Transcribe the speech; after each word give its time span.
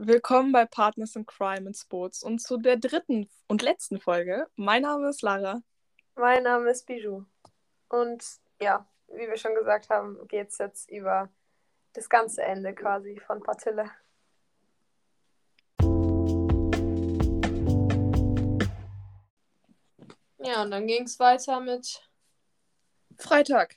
Willkommen 0.00 0.52
bei 0.52 0.64
Partners 0.64 1.16
in 1.16 1.26
Crime 1.26 1.66
in 1.66 1.74
Sports 1.74 2.22
und 2.22 2.38
zu 2.38 2.56
der 2.56 2.76
dritten 2.76 3.28
und 3.48 3.62
letzten 3.62 3.98
Folge. 3.98 4.46
Mein 4.54 4.82
Name 4.82 5.08
ist 5.08 5.22
Lara. 5.22 5.60
Mein 6.14 6.44
Name 6.44 6.70
ist 6.70 6.86
Bijou. 6.86 7.24
Und 7.88 8.24
ja, 8.62 8.86
wie 9.08 9.26
wir 9.26 9.36
schon 9.36 9.56
gesagt 9.56 9.90
haben, 9.90 10.24
geht 10.28 10.50
es 10.50 10.58
jetzt 10.58 10.88
über 10.88 11.28
das 11.94 12.08
ganze 12.08 12.44
Ende 12.44 12.76
quasi 12.76 13.18
von 13.18 13.42
Patille. 13.42 13.90
Ja, 20.38 20.62
und 20.62 20.70
dann 20.70 20.86
ging 20.86 21.06
es 21.06 21.18
weiter 21.18 21.58
mit 21.58 22.08
Freitag. 23.18 23.74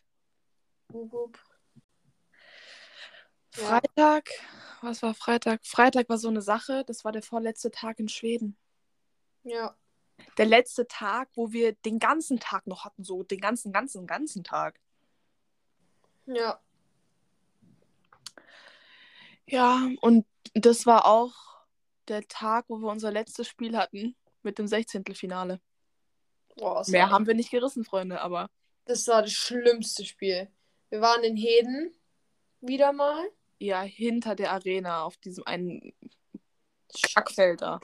Ubub. 0.94 1.40
Ja. 3.56 3.82
Freitag, 3.82 4.30
was 4.82 5.02
war 5.02 5.14
Freitag? 5.14 5.66
Freitag 5.66 6.10
war 6.10 6.18
so 6.18 6.28
eine 6.28 6.42
Sache, 6.42 6.84
das 6.86 7.04
war 7.04 7.12
der 7.12 7.22
vorletzte 7.22 7.72
Tag 7.72 8.00
in 8.00 8.08
Schweden. 8.08 8.58
Ja. 9.44 9.76
Der 10.38 10.46
letzte 10.46 10.88
Tag, 10.88 11.30
wo 11.34 11.52
wir 11.52 11.74
den 11.74 12.00
ganzen 12.00 12.40
Tag 12.40 12.68
noch 12.68 12.86
hatten, 12.86 13.04
so 13.04 13.24
den 13.24 13.40
ganzen, 13.40 13.72
ganzen, 13.72 14.06
ganzen 14.06 14.44
Tag. 14.44 14.80
Ja. 16.26 16.62
Ja, 19.48 19.90
und 20.02 20.26
das 20.54 20.86
war 20.86 21.06
auch 21.06 21.34
der 22.08 22.28
Tag, 22.28 22.66
wo 22.68 22.78
wir 22.78 22.90
unser 22.90 23.12
letztes 23.12 23.48
Spiel 23.48 23.76
hatten 23.78 24.16
mit 24.44 24.60
dem 24.60 24.68
16. 24.68 25.04
Finale. 25.14 25.60
Boah, 26.56 26.84
Mehr 26.88 27.10
haben 27.10 27.28
wir 27.28 27.34
nicht 27.34 27.52
gerissen, 27.52 27.84
Freunde, 27.84 28.22
aber 28.22 28.50
das 28.86 29.08
war 29.08 29.22
das 29.22 29.32
schlimmste 29.32 30.06
Spiel. 30.06 30.50
Wir 30.90 31.02
waren 31.02 31.24
in 31.24 31.36
Heden 31.36 31.94
wieder 32.60 32.92
mal. 32.94 33.26
Ja, 33.62 33.82
hinter 33.82 34.36
der 34.36 34.52
Arena 34.52 35.04
auf 35.04 35.18
diesem 35.18 35.46
einen 35.46 35.94
Kackfeld 37.14 37.62
da. 37.62 37.80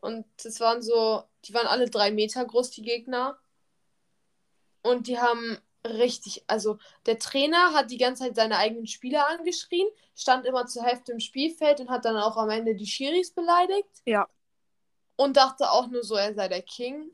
Und 0.00 0.26
es 0.44 0.60
waren 0.60 0.82
so, 0.82 1.22
die 1.44 1.54
waren 1.54 1.66
alle 1.66 1.88
drei 1.88 2.10
Meter 2.10 2.44
groß, 2.44 2.70
die 2.72 2.82
Gegner. 2.82 3.38
Und 4.82 5.06
die 5.06 5.18
haben 5.18 5.58
richtig, 5.86 6.44
also 6.46 6.78
der 7.06 7.18
Trainer 7.18 7.72
hat 7.72 7.90
die 7.90 7.96
ganze 7.96 8.24
Zeit 8.24 8.36
seine 8.36 8.58
eigenen 8.58 8.86
Spieler 8.86 9.28
angeschrien, 9.28 9.86
stand 10.16 10.46
immer 10.46 10.66
zur 10.66 10.82
Hälfte 10.82 11.12
im 11.12 11.20
Spielfeld 11.20 11.80
und 11.80 11.88
hat 11.88 12.04
dann 12.04 12.16
auch 12.16 12.36
am 12.36 12.50
Ende 12.50 12.74
die 12.74 12.86
Schiris 12.86 13.30
beleidigt. 13.30 14.02
Ja. 14.04 14.28
Und 15.16 15.36
dachte 15.36 15.70
auch 15.70 15.86
nur 15.86 16.02
so, 16.02 16.16
er 16.16 16.34
sei 16.34 16.48
der 16.48 16.62
King. 16.62 17.10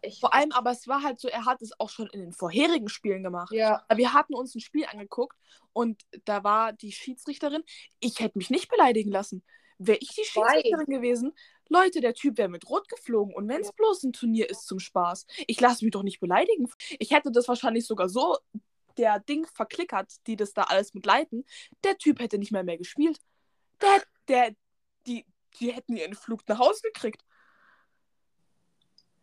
Echt. 0.00 0.20
Vor 0.20 0.32
allem, 0.32 0.52
aber 0.52 0.70
es 0.70 0.86
war 0.86 1.02
halt 1.02 1.18
so, 1.18 1.28
er 1.28 1.44
hat 1.44 1.60
es 1.60 1.78
auch 1.80 1.88
schon 1.88 2.06
in 2.08 2.20
den 2.20 2.32
vorherigen 2.32 2.88
Spielen 2.88 3.22
gemacht. 3.22 3.52
Ja. 3.52 3.84
Wir 3.94 4.12
hatten 4.12 4.34
uns 4.34 4.54
ein 4.54 4.60
Spiel 4.60 4.86
angeguckt 4.86 5.36
und 5.72 6.02
da 6.24 6.44
war 6.44 6.72
die 6.72 6.92
Schiedsrichterin. 6.92 7.64
Ich 7.98 8.20
hätte 8.20 8.38
mich 8.38 8.50
nicht 8.50 8.68
beleidigen 8.68 9.10
lassen. 9.10 9.42
Wäre 9.78 9.98
ich 9.98 10.08
die? 10.10 10.24
Schiedsrichterin 10.24 10.86
gewesen, 10.86 11.32
Leute, 11.68 12.00
der 12.00 12.14
Typ 12.14 12.38
wäre 12.38 12.48
mit 12.48 12.68
Rot 12.68 12.88
geflogen. 12.88 13.34
Und 13.34 13.48
wenn 13.48 13.60
es 13.60 13.72
bloß 13.72 14.04
ein 14.04 14.12
Turnier 14.12 14.48
ist 14.48 14.66
zum 14.66 14.78
Spaß, 14.78 15.26
ich 15.46 15.60
lasse 15.60 15.84
mich 15.84 15.92
doch 15.92 16.02
nicht 16.02 16.20
beleidigen. 16.20 16.70
Ich 16.98 17.10
hätte 17.10 17.32
das 17.32 17.48
wahrscheinlich 17.48 17.86
sogar 17.86 18.08
so 18.08 18.38
der 18.96 19.20
Ding 19.20 19.46
verklickert, 19.46 20.14
die 20.26 20.36
das 20.36 20.52
da 20.52 20.62
alles 20.62 20.94
mitleiten. 20.94 21.44
Der 21.84 21.98
Typ 21.98 22.20
hätte 22.20 22.38
nicht 22.38 22.52
mehr 22.52 22.64
mehr 22.64 22.78
gespielt. 22.78 23.18
Der, 23.82 24.02
der, 24.28 24.54
die, 25.06 25.26
die 25.60 25.72
hätten 25.72 25.96
ihren 25.96 26.14
Flug 26.14 26.42
nach 26.48 26.58
Hause 26.58 26.80
gekriegt. 26.82 27.22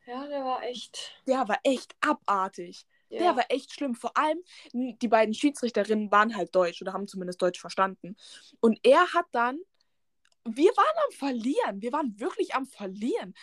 Ja, 0.06 0.28
der 0.28 0.44
war 0.44 0.64
echt. 0.64 1.14
Der 1.28 1.48
war 1.48 1.60
echt 1.64 1.96
abartig. 2.02 2.86
Ja. 3.10 3.20
Der 3.20 3.36
war 3.36 3.46
echt 3.50 3.72
schlimm. 3.74 3.96
Vor 3.96 4.16
allem, 4.18 4.40
die 4.74 5.08
beiden 5.08 5.34
Schiedsrichterinnen 5.34 6.12
waren 6.12 6.36
halt 6.36 6.54
deutsch 6.56 6.82
oder 6.82 6.94
haben 6.94 7.08
zumindest 7.08 7.42
Deutsch 7.42 7.60
verstanden. 7.60 8.16
Und 8.60 8.80
er 8.84 9.14
hat 9.14 9.28
dann, 9.32 9.60
wir 10.46 10.72
waren 10.72 10.98
am 11.08 11.18
Verlieren. 11.18 11.82
Wir 11.82 11.92
waren 11.92 12.20
wirklich 12.20 12.56
am 12.56 12.66
Verlieren. 12.66 13.34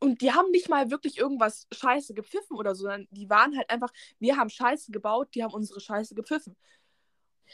Und 0.00 0.20
die 0.20 0.32
haben 0.32 0.50
nicht 0.50 0.68
mal 0.68 0.90
wirklich 0.90 1.18
irgendwas 1.18 1.68
Scheiße 1.72 2.12
gepfiffen 2.14 2.56
oder 2.56 2.74
so, 2.74 2.82
sondern 2.82 3.06
die 3.12 3.30
waren 3.30 3.56
halt 3.56 3.70
einfach, 3.70 3.92
wir 4.18 4.36
haben 4.36 4.50
Scheiße 4.50 4.90
gebaut, 4.90 5.28
die 5.34 5.44
haben 5.44 5.54
unsere 5.54 5.80
Scheiße 5.80 6.16
gepfiffen. 6.16 6.56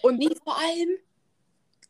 Und 0.02 0.18
Nee, 0.18 0.34
vor 0.42 0.56
allem, 0.58 0.98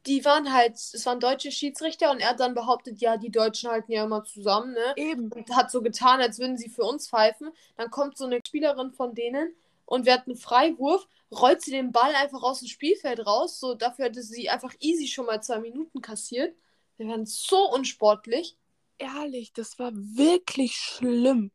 die 0.09 0.25
waren 0.25 0.53
halt, 0.53 0.75
es 0.75 1.05
waren 1.05 1.21
deutsche 1.21 1.53
Schiedsrichter 1.53 2.11
und 2.11 2.21
er 2.21 2.31
hat 2.31 2.41
dann 2.41 2.55
behauptet, 2.55 3.01
ja, 3.01 3.19
die 3.19 3.31
Deutschen 3.31 3.71
halten 3.71 3.93
ja 3.93 4.05
immer 4.05 4.25
zusammen, 4.25 4.73
ne? 4.73 4.95
eben, 4.97 5.31
und 5.31 5.55
hat 5.55 5.71
so 5.71 5.83
getan, 5.83 6.21
als 6.21 6.39
würden 6.39 6.57
sie 6.57 6.71
für 6.71 6.83
uns 6.83 7.09
pfeifen. 7.09 7.51
Dann 7.77 7.91
kommt 7.91 8.17
so 8.17 8.25
eine 8.25 8.41
Spielerin 8.45 8.91
von 8.93 9.15
denen 9.15 9.55
und 9.85 10.07
wird 10.07 10.27
einen 10.27 10.37
Freiwurf, 10.37 11.07
rollt 11.31 11.61
sie 11.61 11.73
den 11.73 11.93
Ball 11.93 12.15
einfach 12.15 12.43
aus 12.43 12.61
dem 12.61 12.69
Spielfeld 12.69 13.27
raus. 13.27 13.61
So, 13.61 13.75
dafür 13.75 14.07
hätte 14.07 14.23
sie 14.23 14.49
einfach 14.49 14.75
easy 14.81 15.07
schon 15.07 15.27
mal 15.27 15.43
zwei 15.43 15.59
Minuten 15.59 16.01
kassiert. 16.01 16.57
Wir 16.97 17.09
waren 17.09 17.27
so 17.27 17.71
unsportlich. 17.71 18.57
ehrlich, 18.99 19.53
das 19.53 19.79
war 19.79 19.93
wirklich 19.95 20.75
schlimm. 20.75 21.53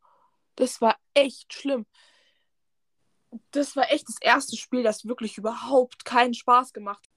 Das 0.55 0.79
war 0.79 0.95
echt 1.15 1.53
schlimm. 1.53 1.87
Das 3.49 3.75
war 3.75 3.91
echt 3.91 4.07
das 4.07 4.21
erste 4.21 4.55
Spiel, 4.55 4.83
das 4.83 5.07
wirklich 5.07 5.39
überhaupt 5.39 6.05
keinen 6.05 6.35
Spaß 6.35 6.71
gemacht 6.71 7.03
hat. 7.07 7.12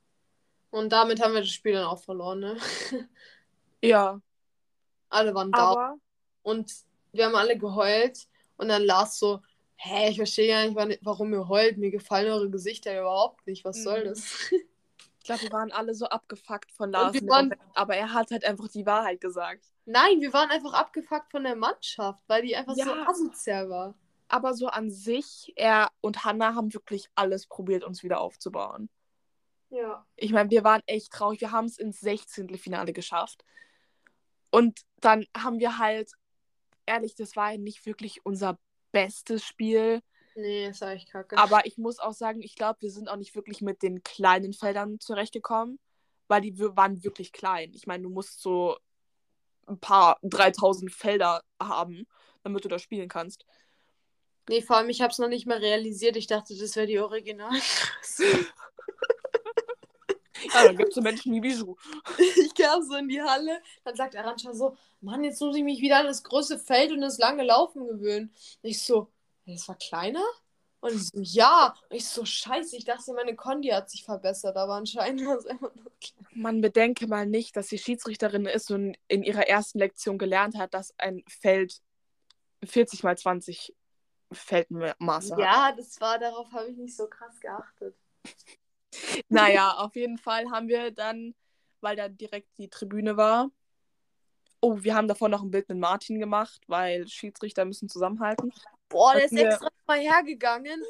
Und 0.77 0.91
damit 0.91 1.23
haben 1.23 1.33
wir 1.33 1.41
das 1.41 1.51
Spiel 1.51 1.73
dann 1.73 1.87
auch 1.87 2.03
verloren, 2.03 2.41
ne? 2.41 2.57
Ja, 3.83 4.21
alle 5.09 5.35
waren 5.35 5.53
da. 5.53 5.59
aber 5.71 5.97
Und 6.43 6.71
wir 7.13 7.27
haben 7.27 7.35
alle 7.35 7.57
geheult. 7.57 8.27
Und 8.57 8.69
dann 8.69 8.83
Lars 8.83 9.19
so, 9.19 9.41
hä, 9.77 10.11
ich 10.11 10.17
verstehe 10.17 10.73
gar 10.75 10.87
nicht, 10.87 11.01
warum 11.03 11.33
ihr 11.33 11.49
heult. 11.49 11.79
Mir 11.79 11.91
gefallen 11.91 12.31
eure 12.31 12.51
Gesichter 12.51 12.99
überhaupt 12.99 13.47
nicht. 13.47 13.65
Was 13.65 13.83
soll 13.83 14.01
Mhm. 14.01 14.09
das? 14.09 14.51
ich 14.51 15.25
glaube, 15.25 15.43
wir 15.43 15.53
waren 15.53 15.73
alle 15.73 15.95
so 15.95 16.07
abgefuckt 16.07 16.71
von 16.73 16.91
Lars. 16.91 17.15
waren- 17.27 17.55
aber 17.75 17.97
er 17.97 18.13
hat 18.13 18.31
halt 18.31 18.45
einfach 18.45 18.69
die 18.69 18.85
Wahrheit 18.87 19.21
gesagt. 19.21 19.65
Nein, 19.85 20.21
wir 20.21 20.33
waren 20.33 20.51
einfach 20.51 20.73
abgefuckt 20.75 21.31
von 21.31 21.45
der 21.45 21.57
Mannschaft, 21.57 22.23
weil 22.27 22.43
die 22.43 22.55
einfach 22.57 22.75
so 22.75 22.81
Ja. 22.81 23.07
asozial 23.09 23.69
war. 23.71 23.95
Aber 24.29 24.53
so 24.55 24.67
an 24.67 24.91
sich, 24.91 25.53
er 25.57 25.91
und 26.01 26.25
Hannah 26.25 26.55
haben 26.55 26.75
wirklich 26.75 27.09
alles 27.15 27.47
probiert, 27.47 27.85
uns 27.85 28.03
wieder 28.03 28.21
aufzubauen. 28.21 28.89
Ja. 29.77 30.07
Ich 30.17 30.33
meine, 30.33 30.51
wir 30.51 30.65
waren 30.65 30.83
echt 30.87 31.13
traurig. 31.13 31.41
Wir 31.41 31.53
haben 31.53 31.67
es 31.67 31.79
ins 31.79 32.01
16. 32.01 32.57
Finale 32.57 32.93
geschafft. 32.93 33.45
Und 34.51 34.81
dann 35.01 35.27
haben 35.37 35.59
wir 35.59 35.79
halt, 35.79 36.11
ehrlich, 36.87 37.15
das 37.15 37.37
war 37.37 37.57
nicht 37.59 37.85
wirklich 37.85 38.25
unser 38.25 38.59
bestes 38.91 39.45
Spiel. 39.45 40.01
Nee, 40.35 40.69
ist 40.69 40.83
eigentlich 40.83 41.07
kacke. 41.07 41.37
Aber 41.37 41.67
ich 41.67 41.77
muss 41.77 41.99
auch 41.99 42.13
sagen, 42.13 42.41
ich 42.41 42.55
glaube, 42.55 42.81
wir 42.81 42.91
sind 42.91 43.09
auch 43.09 43.17
nicht 43.17 43.35
wirklich 43.35 43.61
mit 43.61 43.83
den 43.83 44.03
kleinen 44.03 44.55
Feldern 44.55 44.99
zurechtgekommen, 44.99 45.79
weil 46.29 46.41
die 46.41 46.59
waren 46.59 47.05
wirklich 47.05 47.33
klein. 47.33 47.73
Ich 47.75 47.87
meine, 47.87 48.05
du 48.05 48.11
musst 48.11 48.41
so 48.41 48.79
ein 49.67 49.79
paar 49.79 50.19
3000 50.23 50.93
Felder 50.93 51.43
haben, 51.61 52.07
damit 52.43 52.65
du 52.65 52.69
da 52.69 52.79
spielen 52.79 53.09
kannst. 53.09 53.45
Nee, 54.49 54.63
vor 54.63 54.77
allem, 54.77 54.89
ich 54.89 55.03
habe 55.03 55.11
es 55.11 55.19
noch 55.19 55.29
nicht 55.29 55.47
mal 55.47 55.59
realisiert. 55.59 56.17
Ich 56.17 56.29
dachte, 56.29 56.57
das 56.57 56.77
wäre 56.77 56.87
die 56.87 57.01
Original. 57.01 57.51
Ja, 60.57 60.67
dann 60.67 60.77
gibt 60.77 60.91
es 60.91 60.95
so 60.95 61.01
Menschen 61.01 61.33
wie 61.33 61.41
Bijou. 61.41 61.77
ich 62.19 62.55
kam 62.55 62.83
so 62.83 62.95
in 62.95 63.09
die 63.09 63.21
Halle, 63.21 63.61
dann 63.85 63.97
sagt 63.97 64.17
Arantxa 64.17 64.55
so, 64.55 64.77
Mann, 65.01 65.25
jetzt 65.25 65.41
muss 65.41 65.57
ich 65.57 65.65
mich 65.65 65.81
wieder 65.81 65.99
an 65.99 66.07
das 66.07 66.23
große 66.23 66.59
Feld 66.59 66.93
und 66.93 67.01
das 67.01 67.19
lange 67.19 67.45
Laufen 67.45 67.87
gewöhnen. 67.87 68.33
Und 68.63 68.71
ich 68.71 68.83
so, 68.83 69.09
das 69.47 69.69
war 69.69 69.77
kleiner? 69.77 70.25
Und 70.81 70.95
ich 70.95 71.09
so, 71.09 71.21
ja. 71.21 71.75
Und 71.91 71.97
ich 71.97 72.09
so, 72.09 72.25
scheiße, 72.25 72.77
ich 72.77 72.85
dachte, 72.85 73.13
meine 73.13 73.35
Kondi 73.35 73.69
hat 73.69 73.91
sich 73.91 74.05
verbessert, 74.05 74.57
aber 74.57 74.75
anscheinend 74.75 75.27
war 75.27 75.37
es 75.37 75.47
einfach 75.47 75.75
nur 75.75 75.93
klein. 76.01 76.27
Man 76.33 76.61
bedenke 76.61 77.07
mal 77.07 77.27
nicht, 77.27 77.57
dass 77.57 77.69
sie 77.69 77.79
Schiedsrichterin 77.79 78.47
ist 78.47 78.71
und 78.71 78.97
in 79.09 79.23
ihrer 79.23 79.49
ersten 79.49 79.79
Lektion 79.79 80.19
gelernt 80.19 80.57
hat, 80.57 80.75
dass 80.75 80.95
ein 80.99 81.23
Feld 81.29 81.81
40 82.65 83.03
mal 83.03 83.17
20 83.17 83.75
Feldmaße 84.33 85.35
hat. 85.35 85.41
Ja, 85.41 85.73
das 85.73 86.01
war, 86.01 86.19
darauf 86.19 86.51
habe 86.53 86.69
ich 86.69 86.77
nicht 86.77 86.97
so 86.97 87.07
krass 87.07 87.39
geachtet. 87.41 87.97
Naja, 89.29 89.73
auf 89.73 89.95
jeden 89.97 90.19
Fall 90.19 90.51
haben 90.51 90.69
wir 90.69 90.91
dann, 90.91 91.35
weil 91.81 91.97
da 91.97 92.09
direkt 92.09 92.57
die 92.59 92.69
Tribüne 92.69 93.17
war. 93.17 93.51
Oh, 94.61 94.83
wir 94.83 94.95
haben 94.95 95.09
davor 95.09 95.29
noch 95.29 95.43
ein 95.43 95.51
Bild 95.51 95.69
mit 95.69 95.79
Martin 95.79 96.19
gemacht, 96.19 96.63
weil 96.67 97.07
Schiedsrichter 97.07 97.65
müssen 97.65 97.89
zusammenhalten. 97.89 98.53
Boah, 98.89 99.15
der 99.15 99.25
ist 99.25 99.33
wir- 99.33 99.49
extra 99.49 99.69
mal 99.87 99.99
hergegangen. 99.99 100.83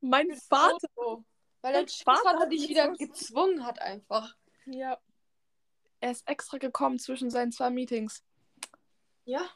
Mein 0.00 0.34
Vater. 0.34 0.78
So. 0.96 1.24
Weil 1.60 1.72
der 1.72 1.86
Mein 2.06 2.16
Vater 2.18 2.46
dich 2.46 2.60
mich 2.62 2.70
wieder 2.70 2.92
gezwungen 2.92 3.64
hat 3.64 3.80
einfach. 3.80 4.34
Ja. 4.66 4.98
Er 6.00 6.10
ist 6.10 6.28
extra 6.28 6.58
gekommen 6.58 6.98
zwischen 6.98 7.30
seinen 7.30 7.52
zwei 7.52 7.70
Meetings. 7.70 8.22
Ja. 9.24 9.48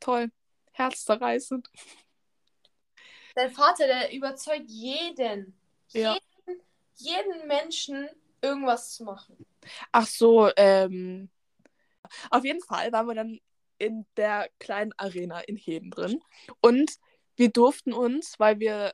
Toll. 0.00 0.30
Herzzerreißend. 0.72 1.70
Dein 3.34 3.52
Vater, 3.52 3.86
der 3.86 4.12
überzeugt 4.12 4.68
jeden. 4.68 5.56
Ja. 5.90 6.14
Jeden, 6.14 6.26
jeden 7.02 7.46
Menschen, 7.46 8.08
irgendwas 8.40 8.94
zu 8.94 9.04
machen. 9.04 9.36
Ach 9.90 10.06
so, 10.06 10.50
ähm. 10.56 11.30
Auf 12.30 12.44
jeden 12.44 12.60
Fall 12.60 12.92
waren 12.92 13.06
wir 13.06 13.14
dann 13.14 13.38
in 13.78 14.06
der 14.16 14.48
kleinen 14.58 14.92
Arena 14.96 15.40
in 15.40 15.56
Heden 15.56 15.90
drin. 15.90 16.22
Und 16.60 16.98
wir 17.36 17.50
durften 17.50 17.92
uns, 17.92 18.38
weil 18.38 18.60
wir 18.60 18.92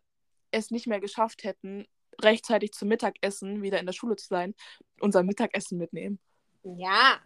es 0.51 0.71
nicht 0.71 0.87
mehr 0.87 1.01
geschafft 1.01 1.45
hätten, 1.45 1.87
rechtzeitig 2.23 2.73
zum 2.73 2.89
Mittagessen 2.89 3.63
wieder 3.63 3.81
in 3.81 3.87
der 3.87 3.93
Schule 3.93 4.17
zu 4.17 4.27
sein, 4.27 4.55
unser 5.01 5.23
Mittagessen 5.23 5.79
mitnehmen. 5.79 6.19
Ja. 6.63 7.21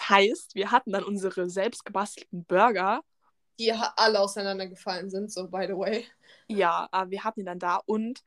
Heißt, 0.00 0.54
wir 0.54 0.70
hatten 0.70 0.92
dann 0.92 1.04
unsere 1.04 1.48
selbst 1.48 1.84
gebastelten 1.84 2.44
Burger. 2.44 3.02
Die 3.58 3.72
alle 3.72 4.20
auseinandergefallen 4.20 5.10
sind, 5.10 5.32
so 5.32 5.48
by 5.48 5.66
the 5.66 5.76
way. 5.76 6.06
Ja, 6.48 6.88
aber 6.90 7.10
wir 7.10 7.24
hatten 7.24 7.40
die 7.40 7.46
dann 7.46 7.58
da. 7.58 7.80
Und 7.86 8.22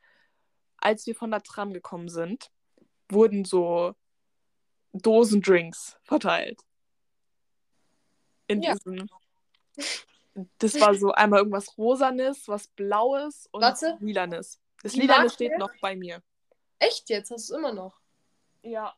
als 0.80 1.06
wir 1.06 1.14
von 1.14 1.30
der 1.30 1.42
Tram 1.42 1.72
gekommen 1.72 2.08
sind, 2.08 2.50
wurden 3.10 3.44
so 3.44 3.94
Dosendrinks 4.92 5.98
verteilt. 6.02 6.60
In 8.46 8.62
Ja. 8.62 8.74
diesem. 8.74 9.08
Das 10.58 10.80
war 10.80 10.94
so 10.94 11.12
einmal 11.12 11.40
irgendwas 11.40 11.76
Rosanes, 11.76 12.46
was 12.48 12.66
Blaues 12.68 13.48
und 13.52 13.62
Warte. 13.62 13.96
Lilanes. 14.00 14.60
Das 14.82 14.92
Die 14.92 15.00
Lilane 15.00 15.28
steht 15.30 15.58
noch 15.58 15.70
bei 15.80 15.96
mir. 15.96 16.22
Echt 16.78 17.10
jetzt? 17.10 17.30
Hast 17.30 17.50
du 17.50 17.56
immer 17.56 17.72
noch? 17.72 18.00
Ja. 18.62 18.94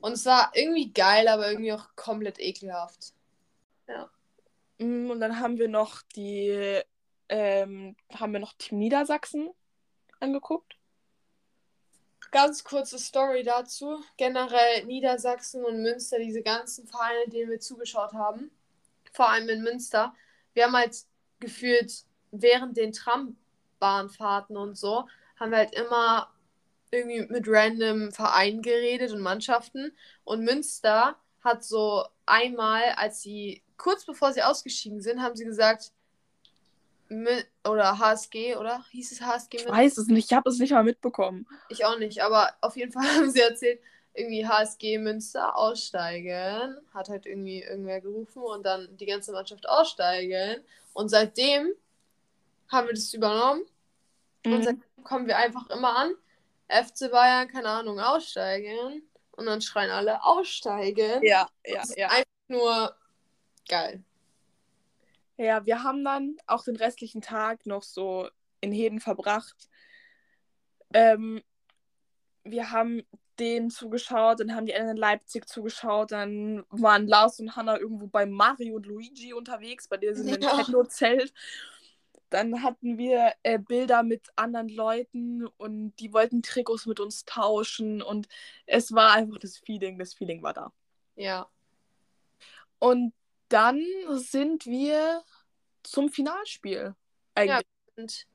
Und 0.00 0.12
es 0.12 0.26
war 0.26 0.50
irgendwie 0.54 0.92
geil, 0.92 1.28
aber 1.28 1.50
irgendwie 1.50 1.72
auch 1.72 1.88
komplett 1.96 2.38
ekelhaft. 2.40 3.14
Mm, 4.78 5.10
Und 5.10 5.20
dann 5.20 5.38
haben 5.40 5.58
wir 5.58 5.68
noch 5.68 6.02
die, 6.14 6.80
ähm, 7.28 7.96
haben 8.12 8.32
wir 8.32 8.40
noch 8.40 8.52
Team 8.54 8.78
Niedersachsen 8.78 9.50
angeguckt. 10.22 10.76
Ganz 12.30 12.64
kurze 12.64 12.98
Story 12.98 13.42
dazu. 13.42 14.02
Generell 14.16 14.84
Niedersachsen 14.86 15.64
und 15.64 15.82
Münster, 15.82 16.18
diese 16.18 16.42
ganzen 16.42 16.86
Vereine, 16.86 17.28
denen 17.28 17.50
wir 17.50 17.60
zugeschaut 17.60 18.14
haben, 18.14 18.50
vor 19.12 19.28
allem 19.28 19.48
in 19.50 19.62
Münster, 19.62 20.14
wir 20.54 20.64
haben 20.64 20.76
halt 20.76 20.96
gefühlt 21.40 22.04
während 22.30 22.76
den 22.76 22.92
Trambahnfahrten 22.92 24.56
und 24.56 24.78
so, 24.78 25.06
haben 25.38 25.50
wir 25.50 25.58
halt 25.58 25.74
immer 25.74 26.32
irgendwie 26.90 27.22
mit 27.22 27.44
random 27.46 28.12
Vereinen 28.12 28.62
geredet 28.62 29.12
und 29.12 29.20
Mannschaften. 29.20 29.92
Und 30.24 30.44
Münster 30.44 31.16
hat 31.42 31.64
so 31.64 32.04
einmal, 32.26 32.82
als 32.96 33.22
sie, 33.22 33.62
kurz 33.76 34.04
bevor 34.04 34.32
sie 34.32 34.42
ausgeschieden 34.42 35.00
sind, 35.00 35.22
haben 35.22 35.36
sie 35.36 35.44
gesagt, 35.44 35.92
oder 37.68 37.98
HSG, 37.98 38.56
oder? 38.56 38.84
Hieß 38.90 39.12
es 39.12 39.20
HSG 39.20 39.58
Ich 39.58 39.68
weiß 39.68 39.98
es 39.98 40.06
nicht, 40.08 40.30
ich 40.30 40.36
habe 40.36 40.48
es 40.50 40.58
nicht 40.58 40.72
mal 40.72 40.84
mitbekommen. 40.84 41.46
ich 41.68 41.84
auch 41.84 41.98
nicht, 41.98 42.22
aber 42.22 42.52
auf 42.60 42.76
jeden 42.76 42.92
Fall 42.92 43.02
haben 43.16 43.30
sie 43.30 43.40
erzählt, 43.40 43.80
irgendwie 44.14 44.46
HSG 44.46 44.98
Münster 44.98 45.56
aussteigen. 45.56 46.76
Hat 46.92 47.08
halt 47.08 47.26
irgendwie 47.26 47.62
irgendwer 47.62 48.00
gerufen 48.00 48.42
und 48.42 48.64
dann 48.64 48.94
die 48.96 49.06
ganze 49.06 49.32
Mannschaft 49.32 49.68
aussteigen. 49.68 50.62
Und 50.92 51.08
seitdem 51.08 51.72
haben 52.68 52.88
wir 52.88 52.94
das 52.94 53.12
übernommen 53.14 53.64
und 54.44 54.52
Mhm. 54.58 54.62
seitdem 54.62 55.04
kommen 55.04 55.26
wir 55.26 55.36
einfach 55.36 55.68
immer 55.70 55.96
an. 55.96 56.14
FC 56.68 57.10
Bayern, 57.10 57.48
keine 57.48 57.68
Ahnung, 57.68 58.00
aussteigen. 58.00 59.02
Und 59.32 59.46
dann 59.46 59.60
schreien 59.62 59.90
alle 59.90 60.22
aussteigen. 60.24 61.22
Ja, 61.22 61.48
ja, 61.66 61.82
ja. 61.96 62.08
einfach 62.08 62.26
nur 62.48 62.94
geil. 63.68 64.02
Ja, 65.36 65.64
wir 65.66 65.82
haben 65.82 66.04
dann 66.04 66.36
auch 66.46 66.64
den 66.64 66.76
restlichen 66.76 67.22
Tag 67.22 67.66
noch 67.66 67.82
so 67.82 68.28
in 68.60 68.72
Heden 68.72 69.00
verbracht. 69.00 69.68
Ähm, 70.92 71.42
wir 72.44 72.70
haben 72.70 73.02
denen 73.38 73.70
zugeschaut, 73.70 74.40
dann 74.40 74.54
haben 74.54 74.66
die 74.66 74.74
anderen 74.74 74.96
in 74.96 75.00
Leipzig 75.00 75.48
zugeschaut, 75.48 76.12
dann 76.12 76.64
waren 76.68 77.06
Lars 77.06 77.40
und 77.40 77.56
Hannah 77.56 77.78
irgendwo 77.78 78.06
bei 78.06 78.26
Mario 78.26 78.76
und 78.76 78.86
Luigi 78.86 79.32
unterwegs, 79.32 79.88
bei 79.88 79.96
diesem 79.96 80.28
Ja. 80.28 80.36
Nintendo-Zelt. 80.36 81.32
Dann 82.30 82.62
hatten 82.62 82.96
wir 82.98 83.32
äh, 83.42 83.58
Bilder 83.58 84.02
mit 84.02 84.28
anderen 84.36 84.68
Leuten 84.68 85.46
und 85.58 85.94
die 85.96 86.12
wollten 86.12 86.42
Trikots 86.42 86.86
mit 86.86 86.98
uns 86.98 87.24
tauschen 87.24 88.00
und 88.00 88.26
es 88.66 88.92
war 88.92 89.12
einfach 89.12 89.38
das 89.38 89.58
Feeling, 89.58 89.98
das 89.98 90.14
Feeling 90.14 90.42
war 90.42 90.54
da. 90.54 90.72
Ja. 91.16 91.48
Und 92.78 93.12
dann 93.52 93.84
sind 94.10 94.66
wir 94.66 95.22
zum 95.82 96.08
Finalspiel. 96.10 96.94
Eigentlich. 97.34 97.66
Und 97.96 98.26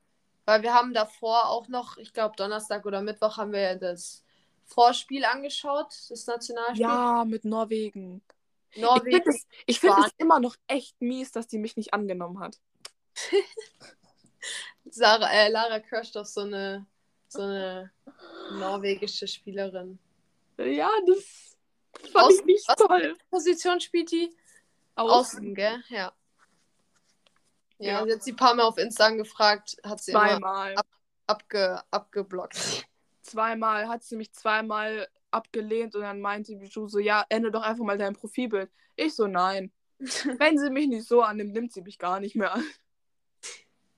weil 0.45 0.63
wir 0.63 0.73
haben 0.73 0.93
davor 0.93 1.49
auch 1.49 1.67
noch, 1.67 1.97
ich 1.97 2.13
glaube 2.13 2.35
Donnerstag 2.37 2.85
oder 2.85 3.01
Mittwoch 3.01 3.37
haben 3.37 3.51
wir 3.51 3.75
das 3.75 4.23
Vorspiel 4.65 5.25
angeschaut, 5.25 5.93
das 6.09 6.25
Nationalspiel. 6.27 6.81
Ja, 6.81 7.25
mit 7.25 7.45
Norwegen. 7.45 8.21
Ich 8.71 8.81
Norwegen. 8.81 9.23
finde 9.23 9.29
es 9.29 9.47
ich 9.65 9.79
find 9.79 9.93
es 9.93 9.97
Spanien. 9.99 10.15
immer 10.17 10.39
noch 10.39 10.55
echt 10.67 11.01
mies, 11.01 11.31
dass 11.31 11.47
die 11.47 11.57
mich 11.57 11.77
nicht 11.77 11.93
angenommen 11.93 12.39
hat. 12.39 12.59
Sarah, 14.89 15.29
äh, 15.31 15.49
Lara 15.49 15.79
Kirchdorf, 15.79 16.27
so 16.27 16.41
eine, 16.41 16.85
so 17.27 17.41
eine 17.41 17.91
norwegische 18.53 19.27
Spielerin. 19.27 19.99
Ja, 20.57 20.89
das 21.07 21.57
fand 22.11 22.27
Außen- 22.31 22.39
ich 22.39 22.45
nicht 22.45 22.67
toll. 22.77 23.15
Position 23.29 23.79
spielt 23.79 24.11
die? 24.11 24.35
Außen. 24.97 25.39
Außen, 25.39 25.55
gell? 25.55 25.83
Ja. 25.89 26.11
Ja, 27.79 27.99
Ja. 27.99 28.05
sie 28.05 28.13
hat 28.13 28.23
sie 28.23 28.31
ein 28.31 28.35
paar 28.35 28.55
Mal 28.55 28.63
auf 28.63 28.77
Insta 28.77 29.05
angefragt, 29.05 29.77
hat 29.83 30.01
sie 30.01 30.11
immer 30.11 30.27
Zweimal. 30.27 30.75
abge, 31.27 31.81
abgeblockt. 31.91 32.85
Zweimal 33.21 33.87
hat 33.87 34.03
sie 34.03 34.15
mich 34.15 34.33
zweimal 34.33 35.07
abgelehnt 35.31 35.95
und 35.95 36.01
dann 36.01 36.21
meinte 36.21 36.55
Bijou 36.55 36.87
so, 36.87 36.99
ja, 36.99 37.25
ändere 37.29 37.51
doch 37.51 37.61
einfach 37.61 37.83
mal 37.83 37.97
dein 37.97 38.13
Profilbild. 38.15 38.71
Ich 38.95 39.15
so, 39.15 39.27
nein. 39.27 39.71
Wenn 39.99 40.57
sie 40.57 40.69
mich 40.69 40.87
nicht 40.87 41.07
so 41.07 41.21
annimmt, 41.21 41.53
nimmt 41.53 41.73
sie 41.73 41.81
mich 41.81 41.99
gar 41.99 42.19
nicht 42.19 42.35
mehr 42.35 42.53
an. 42.53 42.63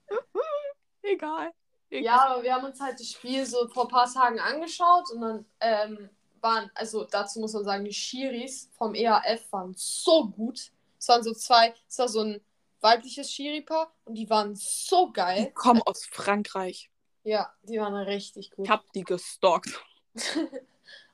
Egal. 1.02 1.52
Egal. 1.88 2.04
Ja, 2.04 2.26
aber 2.28 2.42
wir 2.42 2.54
haben 2.54 2.64
uns 2.64 2.80
halt 2.80 3.00
das 3.00 3.08
Spiel 3.08 3.44
so 3.46 3.66
vor 3.68 3.84
ein 3.84 3.88
paar 3.90 4.12
Tagen 4.12 4.38
angeschaut 4.38 5.10
und 5.12 5.20
dann 5.20 5.46
ähm, 5.60 6.10
waren, 6.40 6.70
also 6.74 7.04
dazu 7.04 7.40
muss 7.40 7.52
man 7.52 7.64
sagen, 7.64 7.84
die 7.84 7.92
Schiris 7.92 8.70
vom 8.76 8.94
EAF 8.94 9.50
waren 9.52 9.72
so 9.76 10.28
gut. 10.28 10.70
Es 11.00 11.08
waren 11.08 11.22
so 11.24 11.32
zwei, 11.32 11.74
es 11.88 11.98
war 11.98 12.08
so 12.08 12.20
ein 12.20 12.40
weibliches 12.80 13.32
Schiri-Paar 13.32 13.92
und 14.04 14.14
die 14.14 14.28
waren 14.30 14.54
so 14.54 15.06
Die 15.08 15.12
geil. 15.14 15.52
kommen 15.54 15.82
aus 15.82 16.04
Frankreich. 16.04 16.90
Ja, 17.24 17.52
die 17.62 17.78
waren 17.78 17.94
richtig 17.94 18.50
gut. 18.50 18.66
Ich 18.66 18.70
hab 18.70 18.90
die 18.92 19.02
gestalkt. 19.02 19.82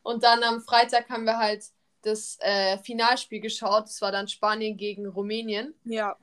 Und 0.02 0.22
dann 0.22 0.44
am 0.44 0.60
Freitag 0.60 1.10
haben 1.10 1.24
wir 1.24 1.36
halt 1.36 1.64
das 2.02 2.38
äh, 2.40 2.78
Finalspiel 2.78 3.40
geschaut. 3.40 3.86
Das 3.86 4.00
war 4.00 4.12
dann 4.12 4.28
Spanien 4.28 4.76
gegen 4.76 5.06
Rumänien. 5.06 5.74
Ja. 5.82 6.16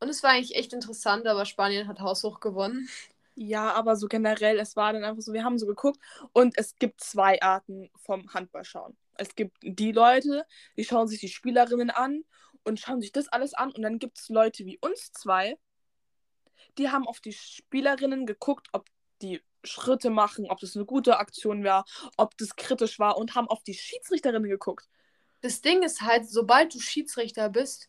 Und 0.00 0.08
es 0.08 0.24
war 0.24 0.30
eigentlich 0.30 0.56
echt 0.56 0.72
interessant, 0.72 1.28
aber 1.28 1.44
Spanien 1.44 1.86
hat 1.86 2.00
haushoch 2.00 2.40
gewonnen. 2.40 2.88
Ja, 3.36 3.72
aber 3.74 3.94
so 3.94 4.08
generell, 4.08 4.58
es 4.58 4.74
war 4.74 4.92
dann 4.92 5.04
einfach 5.04 5.22
so, 5.22 5.32
wir 5.32 5.44
haben 5.44 5.58
so 5.58 5.66
geguckt 5.66 6.00
und 6.32 6.58
es 6.58 6.76
gibt 6.80 7.00
zwei 7.00 7.40
Arten 7.40 7.90
vom 7.94 8.34
Handballschauen. 8.34 8.96
Es 9.14 9.36
gibt 9.36 9.56
die 9.62 9.92
Leute, 9.92 10.44
die 10.76 10.84
schauen 10.84 11.06
sich 11.06 11.20
die 11.20 11.28
Spielerinnen 11.28 11.90
an 11.90 12.24
und 12.64 12.80
schauen 12.80 13.00
sich 13.00 13.12
das 13.12 13.28
alles 13.28 13.54
an 13.54 13.72
und 13.72 13.82
dann 13.82 13.98
gibt 13.98 14.18
es 14.18 14.28
Leute 14.28 14.64
wie 14.64 14.78
uns 14.78 15.12
zwei, 15.12 15.58
die 16.78 16.90
haben 16.90 17.06
auf 17.06 17.20
die 17.20 17.32
Spielerinnen 17.32 18.26
geguckt, 18.26 18.68
ob 18.72 18.88
die 19.20 19.42
Schritte 19.64 20.10
machen, 20.10 20.50
ob 20.50 20.58
das 20.60 20.74
eine 20.76 20.84
gute 20.84 21.18
Aktion 21.18 21.64
war, 21.64 21.84
ob 22.16 22.36
das 22.38 22.56
kritisch 22.56 22.98
war 22.98 23.16
und 23.16 23.34
haben 23.34 23.48
auf 23.48 23.62
die 23.62 23.74
Schiedsrichterinnen 23.74 24.50
geguckt. 24.50 24.88
Das 25.40 25.60
Ding 25.60 25.82
ist 25.82 26.02
halt, 26.02 26.28
sobald 26.28 26.74
du 26.74 26.80
Schiedsrichter 26.80 27.48
bist, 27.48 27.88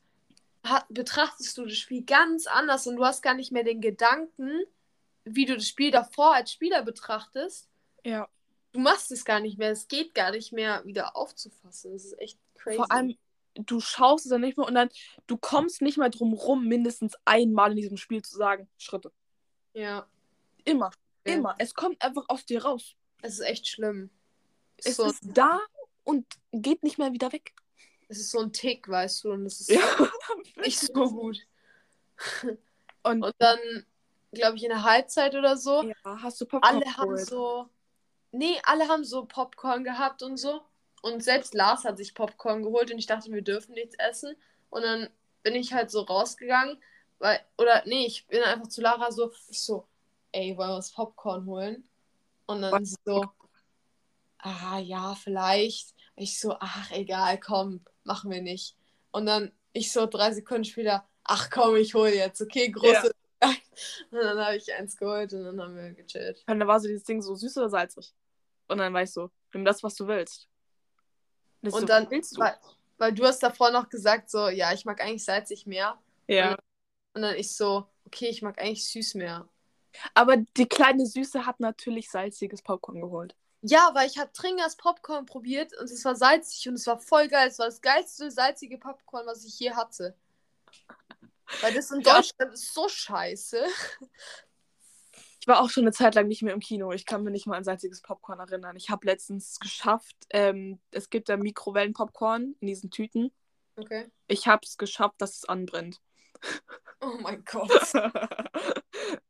betrachtest 0.90 1.58
du 1.58 1.66
das 1.66 1.78
Spiel 1.78 2.04
ganz 2.04 2.48
anders 2.48 2.88
und 2.88 2.96
du 2.96 3.06
hast 3.06 3.22
gar 3.22 3.34
nicht 3.34 3.52
mehr 3.52 3.64
den 3.64 3.82
Gedanken, 3.82 4.64
wie 5.26 5.46
du 5.46 5.56
das 5.56 5.68
Spiel 5.68 5.92
davor 5.92 6.36
als 6.36 6.52
Spieler 6.52 6.84
betrachtest. 6.84 7.70
Ja. 8.04 8.28
Du 8.72 8.80
machst 8.80 9.12
es 9.12 9.24
gar 9.24 9.40
nicht 9.40 9.58
mehr. 9.58 9.72
Es 9.72 9.88
geht 9.88 10.16
gar 10.16 10.32
nicht 10.32 10.52
mehr 10.52 10.84
wieder 10.86 11.16
aufzufassen. 11.16 11.94
Das 11.94 12.06
ist 12.06 12.20
echt 12.20 12.40
crazy. 12.56 12.78
Vor 12.78 12.92
allem, 12.92 13.16
du 13.56 13.80
schaust 13.80 14.26
es 14.26 14.30
dann 14.32 14.42
nicht 14.42 14.58
mehr 14.58 14.68
und 14.68 14.76
dann, 14.76 14.90
du 15.28 15.38
kommst 15.38 15.82
nicht 15.82 15.98
mehr 15.98 16.10
drum 16.10 16.34
rum, 16.34 16.68
mindestens 16.68 17.16
einmal 17.26 17.72
in 17.72 17.78
diesem 17.78 17.98
Spiel 17.98 18.22
zu 18.22 18.36
sagen, 18.38 18.68
Schritte. 18.78 19.12
Ja, 19.74 20.08
Immer. 20.66 20.92
Ja. 21.26 21.34
Immer. 21.34 21.56
Es 21.58 21.74
kommt 21.74 22.02
einfach 22.02 22.26
aus 22.28 22.46
dir 22.46 22.64
raus. 22.64 22.96
es 23.22 23.36
ist 23.36 23.46
echt 23.46 23.68
schlimm. 23.68 24.10
Es 24.78 24.98
so, 24.98 25.06
ist 25.06 25.22
da 25.34 25.60
und 26.04 26.26
geht 26.52 26.84
nicht 26.84 26.98
mehr 26.98 27.14
wieder 27.14 27.32
weg. 27.32 27.54
es 28.10 28.20
ist 28.20 28.32
so 28.32 28.40
ein 28.40 28.52
Tick, 28.54 28.88
weißt 28.88 29.24
du, 29.24 29.32
und 29.32 29.46
es 29.46 29.62
ist 29.62 29.70
Ja. 29.70 29.82
nicht 30.58 30.80
so 30.80 30.94
gut. 30.94 31.40
Und, 33.06 33.22
Und 33.22 33.36
dann, 33.40 33.60
glaube 34.32 34.56
ich, 34.56 34.64
in 34.64 34.70
der 34.70 34.84
Halbzeit 34.84 35.36
oder 35.36 35.58
so, 35.58 35.84
ja, 35.84 35.94
hast 36.22 36.40
du 36.40 36.46
Popcorn 36.46 36.76
alle 36.78 36.86
haben 36.98 37.10
geholt? 37.10 37.28
so. 37.28 37.70
Nee, 38.32 38.58
alle 38.64 38.88
haben 38.88 39.04
so 39.04 39.26
Popcorn 39.26 39.84
gehabt 39.84 40.24
und 40.24 40.38
so. 40.38 40.62
Und 41.04 41.22
selbst 41.22 41.54
Lars 41.54 41.84
hat 41.84 41.98
sich 41.98 42.16
Popcorn 42.16 42.64
geholt 42.64 42.90
und 42.90 42.98
ich 42.98 43.08
dachte, 43.08 43.30
wir 43.30 43.42
dürfen 43.42 43.74
nichts 43.74 43.96
essen. 44.00 44.38
Und 44.70 44.84
dann 44.84 45.10
bin 45.44 45.54
ich 45.54 45.74
halt 45.74 45.92
so 45.92 46.00
rausgegangen, 46.00 46.82
weil, 47.20 47.42
oder 47.58 47.84
nee, 47.86 48.06
ich 48.06 48.26
bin 48.28 48.42
einfach 48.42 48.70
zu 48.70 48.80
Lara 48.80 49.12
so, 49.12 49.34
ich 49.50 49.62
so, 49.62 49.86
ey, 50.32 50.56
wollen 50.58 50.70
wir 50.70 50.76
uns 50.78 50.94
Popcorn 50.94 51.46
holen? 51.46 51.84
Und 52.46 52.62
dann 52.62 52.86
sie 52.86 52.96
so, 53.04 53.26
ah 54.38 54.80
ja, 54.80 55.14
vielleicht. 55.16 55.94
Ich 56.16 56.40
so, 56.40 56.56
ach 56.58 56.90
egal, 56.92 57.38
komm, 57.38 57.82
machen 58.06 58.32
wir 58.32 58.42
nicht. 58.42 58.78
Und 59.12 59.26
dann 59.26 59.52
ich 59.74 59.92
so 59.92 60.06
drei 60.06 60.32
Sekunden 60.32 60.64
später, 60.64 61.06
ach 61.26 61.50
komm, 61.50 61.76
ich 61.76 61.94
hole 61.96 62.16
jetzt, 62.16 62.42
okay, 62.42 62.70
große. 62.70 63.12
Und 64.12 64.20
dann 64.20 64.40
habe 64.40 64.56
ich 64.56 64.72
eins 64.74 64.96
geholt 64.96 65.34
und 65.34 65.44
dann 65.44 65.60
haben 65.60 65.76
wir 65.76 65.92
gechillt. 65.92 66.44
Und 66.48 66.60
dann 66.60 66.68
war 66.68 66.80
so 66.80 66.88
dieses 66.88 67.04
Ding 67.04 67.22
so 67.22 67.36
süß 67.36 67.58
oder 67.58 67.70
salzig. 67.70 68.14
Und 68.70 68.78
dann 68.78 68.94
war 68.94 69.02
ich 69.02 69.12
so, 69.12 69.32
nimm 69.54 69.66
das, 69.66 69.84
was 69.84 69.96
du 69.96 70.08
willst. 70.08 70.48
Und, 71.64 71.70
ich 71.70 71.76
Und 71.76 71.82
so, 71.82 71.88
dann, 71.88 72.08
willst 72.10 72.38
du? 72.38 72.42
weil, 72.42 72.56
weil 72.98 73.14
du 73.14 73.26
hast 73.26 73.42
davor 73.44 73.72
noch 73.72 73.90
gesagt, 73.90 74.30
so, 74.30 74.50
ja, 74.50 74.74
ich 74.74 74.86
mag 74.86 75.02
eigentlich 75.02 75.26
salzig 75.26 75.66
mehr. 75.66 76.00
Ja. 76.28 76.58
Und 77.14 77.22
dann 77.24 77.36
ich 77.36 77.56
so, 77.56 77.88
okay, 78.06 78.28
ich 78.30 78.42
mag 78.42 78.60
eigentlich 78.60 78.88
süß 78.90 79.16
mehr. 79.16 79.48
Aber 80.16 80.38
die 80.38 80.68
kleine 80.68 81.06
Süße 81.06 81.46
hat 81.46 81.60
natürlich 81.60 82.10
salziges 82.10 82.62
Popcorn 82.62 83.02
geholt. 83.02 83.36
Ja, 83.62 83.92
weil 83.94 84.08
ich 84.10 84.18
habe 84.18 84.32
Tringers 84.34 84.76
Popcorn 84.76 85.26
probiert 85.26 85.74
und 85.80 85.86
es 85.90 86.04
war 86.06 86.16
salzig 86.16 86.68
und 86.68 86.76
es 86.76 86.86
war 86.88 87.00
voll 87.00 87.28
geil. 87.30 87.48
Es 87.48 87.60
war 87.60 87.68
das 87.68 87.82
geilste 87.82 88.30
salzige 88.30 88.78
Popcorn, 88.78 89.26
was 89.26 89.46
ich 89.46 89.58
je 89.60 89.72
hatte. 89.72 90.16
Weil 91.62 91.74
das 91.74 91.92
in 91.92 92.02
Ja. 92.02 92.16
Deutschland 92.16 92.54
ist 92.54 92.74
so 92.74 92.88
scheiße. 92.90 93.66
Ich 95.44 95.48
war 95.48 95.60
auch 95.60 95.70
schon 95.70 95.84
eine 95.84 95.92
Zeit 95.92 96.16
lang 96.16 96.30
nicht 96.30 96.42
mehr 96.42 96.54
im 96.54 96.62
Kino. 96.62 96.94
Ich 96.94 97.06
kann 97.06 97.22
mir 97.22 97.30
nicht 97.30 97.48
mal 97.48 97.58
an 97.58 97.66
salziges 97.66 98.00
Popcorn 98.00 98.40
erinnern. 98.40 98.78
Ich 98.78 98.90
habe 98.90 99.06
letztens 99.06 99.60
geschafft, 99.60 100.16
ähm, 100.30 100.80
es 100.92 101.10
gibt 101.10 101.28
ja 101.28 101.36
Mikrowellen-Popcorn 101.36 102.56
in 102.62 102.66
diesen 102.66 102.92
Tüten. 102.92 103.30
Okay. 103.76 104.10
Ich 104.28 104.48
habe 104.48 104.62
es 104.64 104.78
geschafft, 104.78 105.16
dass 105.18 105.36
es 105.36 105.44
anbrennt. 105.44 106.00
Oh 107.02 107.18
mein 107.20 107.44
Gott. 107.52 107.94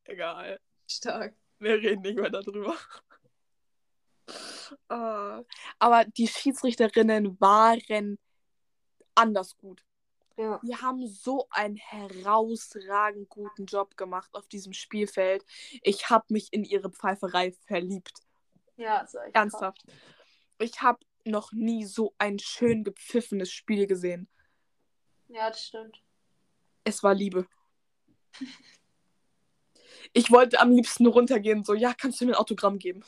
Egal. 0.04 0.60
Stark. 0.88 1.34
Wir 1.58 1.82
reden 1.82 2.04
nicht 2.04 2.20
mehr 2.20 2.30
darüber. 2.30 2.78
Äh, 4.90 5.44
aber 5.80 6.06
die 6.06 6.28
Schiedsrichterinnen 6.28 7.42
waren 7.42 8.20
anders 9.16 9.58
gut. 9.58 9.84
Ja. 10.38 10.60
Die 10.64 10.76
haben 10.76 11.08
so 11.08 11.48
einen 11.52 11.76
herausragend 11.76 13.30
guten 13.30 13.66
Job 13.66 13.96
gemacht 13.98 14.34
auf 14.34 14.48
diesem 14.48 14.74
Spielfeld. 14.74 15.46
Ich 15.84 16.10
habe 16.10 16.26
mich 16.30 16.52
in 16.52 16.64
ihre 16.64 16.90
Pfeiferei 16.90 17.52
verliebt. 17.68 18.20
Ja, 18.78 19.04
echt 19.04 19.36
Ernsthaft. 19.36 19.84
Ich 20.58 20.82
habe 20.82 21.00
noch 21.26 21.52
nie 21.52 21.86
so 21.86 22.16
ein 22.18 22.40
schön 22.40 22.84
gepfiffenes 22.84 23.52
Spiel 23.52 23.86
gesehen. 23.86 24.28
krass. 25.28 25.36
Ja, 25.36 25.50
das 25.50 25.66
stimmt. 25.66 26.02
Es 26.84 27.04
war 27.04 27.14
Liebe. 27.14 27.48
Ich 30.16 30.30
wollte 30.32 30.60
am 30.60 30.72
liebsten 30.72 31.08
runtergehen, 31.08 31.64
so, 31.64 31.74
ja, 31.74 31.94
kannst 31.94 32.22
du 32.22 32.26
mir 32.26 32.34
ein 32.34 32.38
Autogramm 32.38 32.78
geben? 32.78 33.04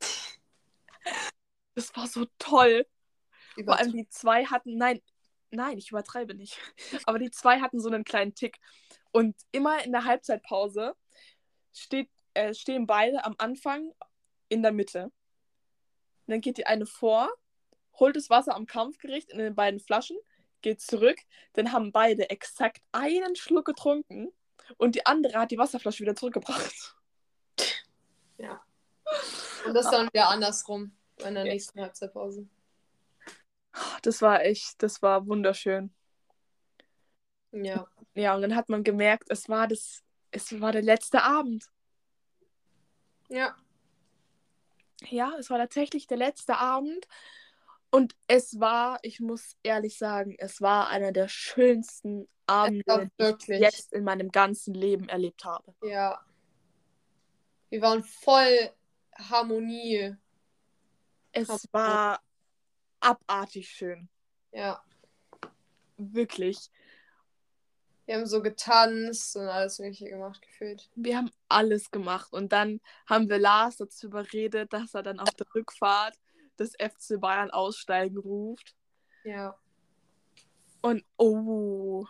Das 1.74 1.94
war 1.96 2.06
so 2.06 2.26
toll. 2.38 2.86
Vor 3.64 3.78
allem 3.78 3.92
die 3.92 4.08
zwei 4.08 4.44
hatten, 4.44 4.76
nein, 4.76 5.00
nein, 5.54 5.78
ich 5.78 5.90
übertreibe 5.90 6.34
nicht. 6.34 6.58
Aber 7.06 7.18
die 7.18 7.30
zwei 7.30 7.60
hatten 7.60 7.80
so 7.80 7.88
einen 7.88 8.04
kleinen 8.04 8.34
Tick. 8.34 8.58
Und 9.12 9.36
immer 9.52 9.84
in 9.84 9.92
der 9.92 10.04
Halbzeitpause 10.04 10.94
steht, 11.72 12.10
äh, 12.34 12.54
stehen 12.54 12.86
beide 12.86 13.24
am 13.24 13.34
Anfang 13.38 13.92
in 14.48 14.62
der 14.62 14.72
Mitte. 14.72 15.04
Und 15.04 15.12
dann 16.26 16.40
geht 16.40 16.58
die 16.58 16.66
eine 16.66 16.86
vor, 16.86 17.30
holt 17.98 18.16
das 18.16 18.30
Wasser 18.30 18.54
am 18.54 18.66
Kampfgericht 18.66 19.30
in 19.30 19.38
den 19.38 19.54
beiden 19.54 19.78
Flaschen, 19.80 20.16
geht 20.62 20.80
zurück. 20.80 21.18
Dann 21.52 21.72
haben 21.72 21.92
beide 21.92 22.30
exakt 22.30 22.82
einen 22.92 23.36
Schluck 23.36 23.66
getrunken 23.66 24.32
und 24.78 24.94
die 24.94 25.06
andere 25.06 25.38
hat 25.38 25.50
die 25.50 25.58
Wasserflasche 25.58 26.00
wieder 26.00 26.16
zurückgebracht. 26.16 26.96
Und 29.66 29.74
das 29.74 29.90
dann 29.90 30.08
wieder 30.08 30.28
andersrum 30.28 30.96
in 31.18 31.34
der 31.34 31.44
Ja. 31.46 31.52
nächsten 31.52 31.80
Halbzeitpause. 31.80 32.46
Das 34.02 34.22
war 34.22 34.42
echt, 34.42 34.82
das 34.82 35.02
war 35.02 35.26
wunderschön. 35.26 35.92
Ja. 37.52 37.86
Ja, 38.14 38.34
und 38.34 38.42
dann 38.42 38.54
hat 38.54 38.68
man 38.68 38.84
gemerkt, 38.84 39.30
es 39.30 39.48
war 39.48 39.66
das, 39.66 40.02
es 40.30 40.60
war 40.60 40.72
der 40.72 40.82
letzte 40.82 41.22
Abend. 41.22 41.66
Ja. 43.28 43.56
Ja, 45.08 45.32
es 45.38 45.50
war 45.50 45.58
tatsächlich 45.58 46.06
der 46.06 46.16
letzte 46.18 46.56
Abend. 46.56 47.06
Und 47.90 48.16
es 48.26 48.58
war, 48.58 48.98
ich 49.02 49.20
muss 49.20 49.56
ehrlich 49.62 49.98
sagen, 49.98 50.34
es 50.38 50.60
war 50.60 50.88
einer 50.88 51.12
der 51.12 51.28
schönsten 51.28 52.28
Abende, 52.46 53.10
die 53.18 53.52
ich 53.52 53.60
jetzt 53.60 53.92
in 53.92 54.04
meinem 54.04 54.30
ganzen 54.30 54.74
Leben 54.74 55.08
erlebt 55.08 55.44
habe. 55.44 55.74
Ja. 55.82 56.24
Wir 57.70 57.82
waren 57.82 58.02
voll 58.02 58.70
Harmonie. 59.16 60.16
Es 61.32 61.48
Hammer. 61.48 61.60
war 61.72 62.22
abartig 63.04 63.68
schön. 63.68 64.08
Ja. 64.52 64.82
Wirklich. 65.96 66.70
Wir 68.06 68.16
haben 68.16 68.26
so 68.26 68.42
getanzt 68.42 69.36
und 69.36 69.48
alles 69.48 69.78
Mögliche 69.78 70.10
gemacht, 70.10 70.42
gefühlt. 70.42 70.90
Wir 70.94 71.16
haben 71.16 71.30
alles 71.48 71.90
gemacht. 71.90 72.32
Und 72.32 72.52
dann 72.52 72.80
haben 73.08 73.28
wir 73.30 73.38
Lars 73.38 73.76
dazu 73.76 74.06
überredet, 74.08 74.72
dass 74.72 74.94
er 74.94 75.02
dann 75.02 75.20
auf 75.20 75.30
der 75.30 75.46
Rückfahrt 75.54 76.18
das 76.56 76.72
FC 76.72 77.18
Bayern 77.18 77.50
aussteigen 77.50 78.18
ruft. 78.18 78.74
Ja. 79.24 79.56
Und 80.82 81.04
oh, 81.16 82.04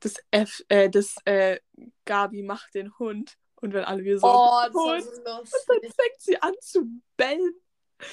das 0.00 0.16
F, 0.30 0.62
äh, 0.68 0.90
das 0.90 1.14
äh, 1.24 1.58
Gabi 2.04 2.42
macht 2.42 2.74
den 2.74 2.96
Hund. 2.98 3.38
Und 3.56 3.72
wenn 3.72 3.84
alle 3.84 4.04
wir 4.04 4.18
so, 4.18 4.26
Oh, 4.26 4.60
das 4.66 4.74
Hund. 4.74 5.04
so 5.04 5.22
dann 5.24 5.38
lustig. 5.40 5.94
fängt 5.96 6.20
sie 6.20 6.42
an 6.42 6.54
zu 6.60 6.86
bellen. 7.16 7.54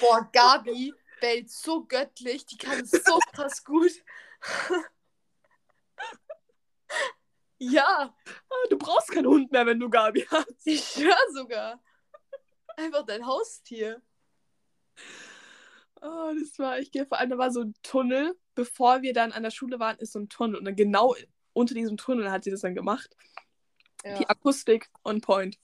Boah, 0.00 0.28
Gabi 0.32 0.94
bellt 1.20 1.50
so 1.50 1.84
göttlich. 1.84 2.46
Die 2.46 2.56
kann 2.58 2.84
so 2.84 3.18
krass 3.32 3.64
gut. 3.64 3.92
ja, 7.58 8.14
Ah, 8.50 8.66
Du 8.70 8.78
brauchst 8.78 9.10
keinen 9.10 9.26
Hund 9.26 9.52
mehr, 9.52 9.66
wenn 9.66 9.78
du 9.80 9.90
Gabi 9.90 10.26
hast. 10.30 10.46
ich 10.64 10.82
schwör 10.84 11.16
sogar. 11.32 11.82
Einfach 12.76 13.04
dein 13.04 13.26
Haustier. 13.26 14.00
Oh, 16.00 16.32
das 16.38 16.58
war, 16.58 16.78
ich 16.78 16.90
gehe 16.90 17.04
vor 17.06 17.18
allem, 17.18 17.30
da 17.30 17.38
war 17.38 17.50
so 17.50 17.60
ein 17.60 17.74
Tunnel, 17.82 18.34
bevor 18.54 19.02
wir 19.02 19.12
dann 19.12 19.32
an 19.32 19.42
der 19.42 19.50
Schule 19.50 19.78
waren, 19.78 19.98
ist 19.98 20.12
so 20.12 20.18
ein 20.20 20.28
Tunnel. 20.30 20.56
Und 20.56 20.64
dann 20.64 20.76
genau 20.76 21.14
unter 21.52 21.74
diesem 21.74 21.98
Tunnel 21.98 22.30
hat 22.30 22.44
sie 22.44 22.50
das 22.50 22.60
dann 22.62 22.74
gemacht. 22.74 23.14
Ja. 24.04 24.16
Die 24.18 24.26
Akustik 24.28 24.88
on 25.04 25.20
point. 25.20 25.58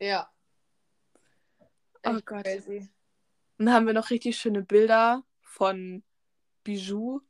ja. 0.00 0.28
Oh 2.02 2.14
Echt 2.16 2.26
Gott. 2.26 2.44
Crazy. 2.44 2.88
Und 3.60 3.66
dann 3.66 3.74
haben 3.74 3.86
wir 3.86 3.92
noch 3.92 4.08
richtig 4.08 4.38
schöne 4.38 4.62
Bilder 4.62 5.22
von 5.42 6.02
Bijou 6.64 7.20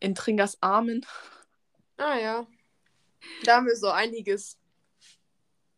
in 0.00 0.16
Tringers 0.16 0.60
Armen. 0.60 1.06
Ah 1.96 2.16
ja. 2.18 2.44
Da 3.44 3.54
haben 3.54 3.66
wir 3.66 3.76
so 3.76 3.90
einiges. 3.90 4.58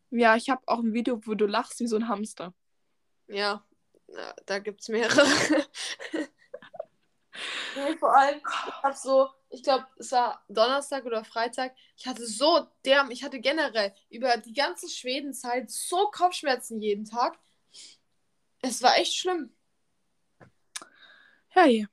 Ja, 0.09 0.35
ich 0.35 0.49
habe 0.49 0.63
auch 0.65 0.79
ein 0.79 0.93
Video, 0.93 1.21
wo 1.27 1.35
du 1.35 1.45
lachst 1.45 1.79
wie 1.79 1.85
so 1.85 1.95
ein 1.95 2.07
Hamster. 2.07 2.55
Ja, 3.27 3.63
da 4.47 4.57
gibt 4.57 4.81
es 4.81 4.89
mehrere. 4.89 5.27
nee, 7.75 7.95
vor 7.99 8.17
allem, 8.17 8.39
ich 8.39 8.83
hab 8.83 8.95
so, 8.95 9.29
ich 9.51 9.61
glaube, 9.61 9.85
es 9.99 10.11
war 10.11 10.43
Donnerstag 10.49 11.05
oder 11.05 11.23
Freitag. 11.23 11.75
Ich 11.95 12.07
hatte 12.07 12.25
so 12.25 12.67
derm, 12.83 13.11
ich 13.11 13.23
hatte 13.23 13.39
generell 13.39 13.93
über 14.09 14.37
die 14.37 14.53
ganze 14.53 14.89
Schwedenzeit 14.89 15.69
so 15.69 16.09
Kopfschmerzen 16.09 16.81
jeden 16.81 17.05
Tag. 17.05 17.37
Es 18.63 18.81
war 18.81 18.97
echt 18.97 19.13
schlimm. 19.13 19.53
Hey. 21.49 21.87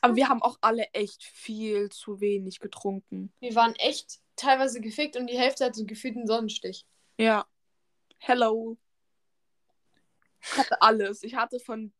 Aber 0.00 0.16
wir 0.16 0.28
haben 0.28 0.42
auch 0.42 0.58
alle 0.60 0.84
echt 0.92 1.24
viel 1.24 1.88
zu 1.90 2.20
wenig 2.20 2.60
getrunken. 2.60 3.32
Wir 3.40 3.54
waren 3.54 3.74
echt 3.76 4.20
teilweise 4.36 4.80
gefickt 4.80 5.16
und 5.16 5.26
die 5.28 5.38
Hälfte 5.38 5.64
hatte 5.64 5.84
gefühlt 5.84 6.16
einen 6.16 6.26
Sonnenstich. 6.26 6.86
Ja. 7.18 7.46
Hello. 8.18 8.76
Ich 10.42 10.58
hatte 10.58 10.80
alles. 10.82 11.22
Ich 11.22 11.34
hatte 11.34 11.58
von 11.58 11.92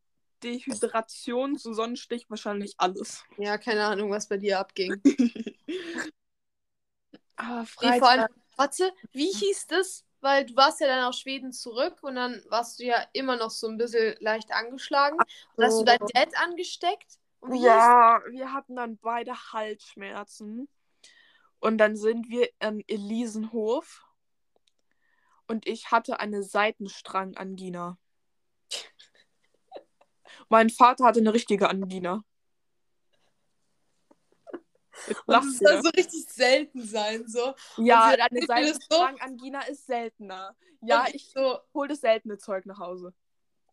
Dehydration 0.43 1.57
zu 1.57 1.73
Sonnenstich 1.73 2.29
wahrscheinlich 2.29 2.75
alles. 2.77 3.25
Ja, 3.39 3.59
keine 3.59 3.85
Ahnung, 3.85 4.11
was 4.11 4.29
bei 4.29 4.37
dir 4.37 4.59
abging. 4.59 5.01
Aber 7.37 7.67
Nee, 7.83 7.99
vor 7.99 8.09
allem, 8.09 8.27
Freitag. 8.27 8.31
warte, 8.57 8.93
wie 9.13 9.33
hieß 9.33 9.67
das? 9.69 10.05
Weil 10.27 10.45
du 10.45 10.57
warst 10.57 10.81
ja 10.81 10.89
dann 10.89 11.05
aus 11.05 11.21
Schweden 11.21 11.53
zurück 11.53 12.03
und 12.03 12.17
dann 12.17 12.43
warst 12.49 12.81
du 12.81 12.85
ja 12.85 12.97
immer 13.13 13.37
noch 13.37 13.51
so 13.51 13.69
ein 13.69 13.77
bisschen 13.77 14.17
leicht 14.19 14.51
angeschlagen. 14.51 15.17
Und 15.55 15.65
hast 15.65 15.79
du 15.79 15.85
dein 15.85 16.01
Dad 16.01 16.31
angesteckt? 16.43 17.21
Ja, 17.53 18.21
wir 18.31 18.53
hatten 18.53 18.75
dann 18.75 18.99
beide 18.99 19.35
Halsschmerzen. 19.53 20.69
Und 21.61 21.79
dann 21.79 21.95
sind 21.95 22.29
wir 22.29 22.49
in 22.59 22.83
Elisenhof. 22.89 24.05
Und 25.47 25.65
ich 25.69 25.93
hatte 25.93 26.19
eine 26.19 26.43
Seitenstrangangina. 26.43 27.97
mein 30.49 30.71
Vater 30.71 31.05
hatte 31.05 31.21
eine 31.21 31.35
richtige 31.35 31.69
Angina. 31.69 32.25
Und 35.07 35.17
das 35.27 35.45
lachst 35.45 35.59
soll 35.59 35.83
so 35.83 35.89
richtig 35.91 36.25
selten 36.27 36.83
sein, 36.87 37.27
so. 37.29 37.55
Ja, 37.77 38.13
sie 38.15 38.21
eine 38.21 38.41
das 38.41 38.41
so. 38.41 38.47
Seitenstrangangina 38.47 39.61
ist 39.63 39.87
seltener. 39.87 40.57
Ja, 40.81 41.07
ich 41.13 41.31
so, 41.31 41.59
hole 41.75 41.89
das 41.89 42.01
seltene 42.01 42.39
Zeug 42.39 42.67
nach 42.67 42.79
Hause. 42.79 43.13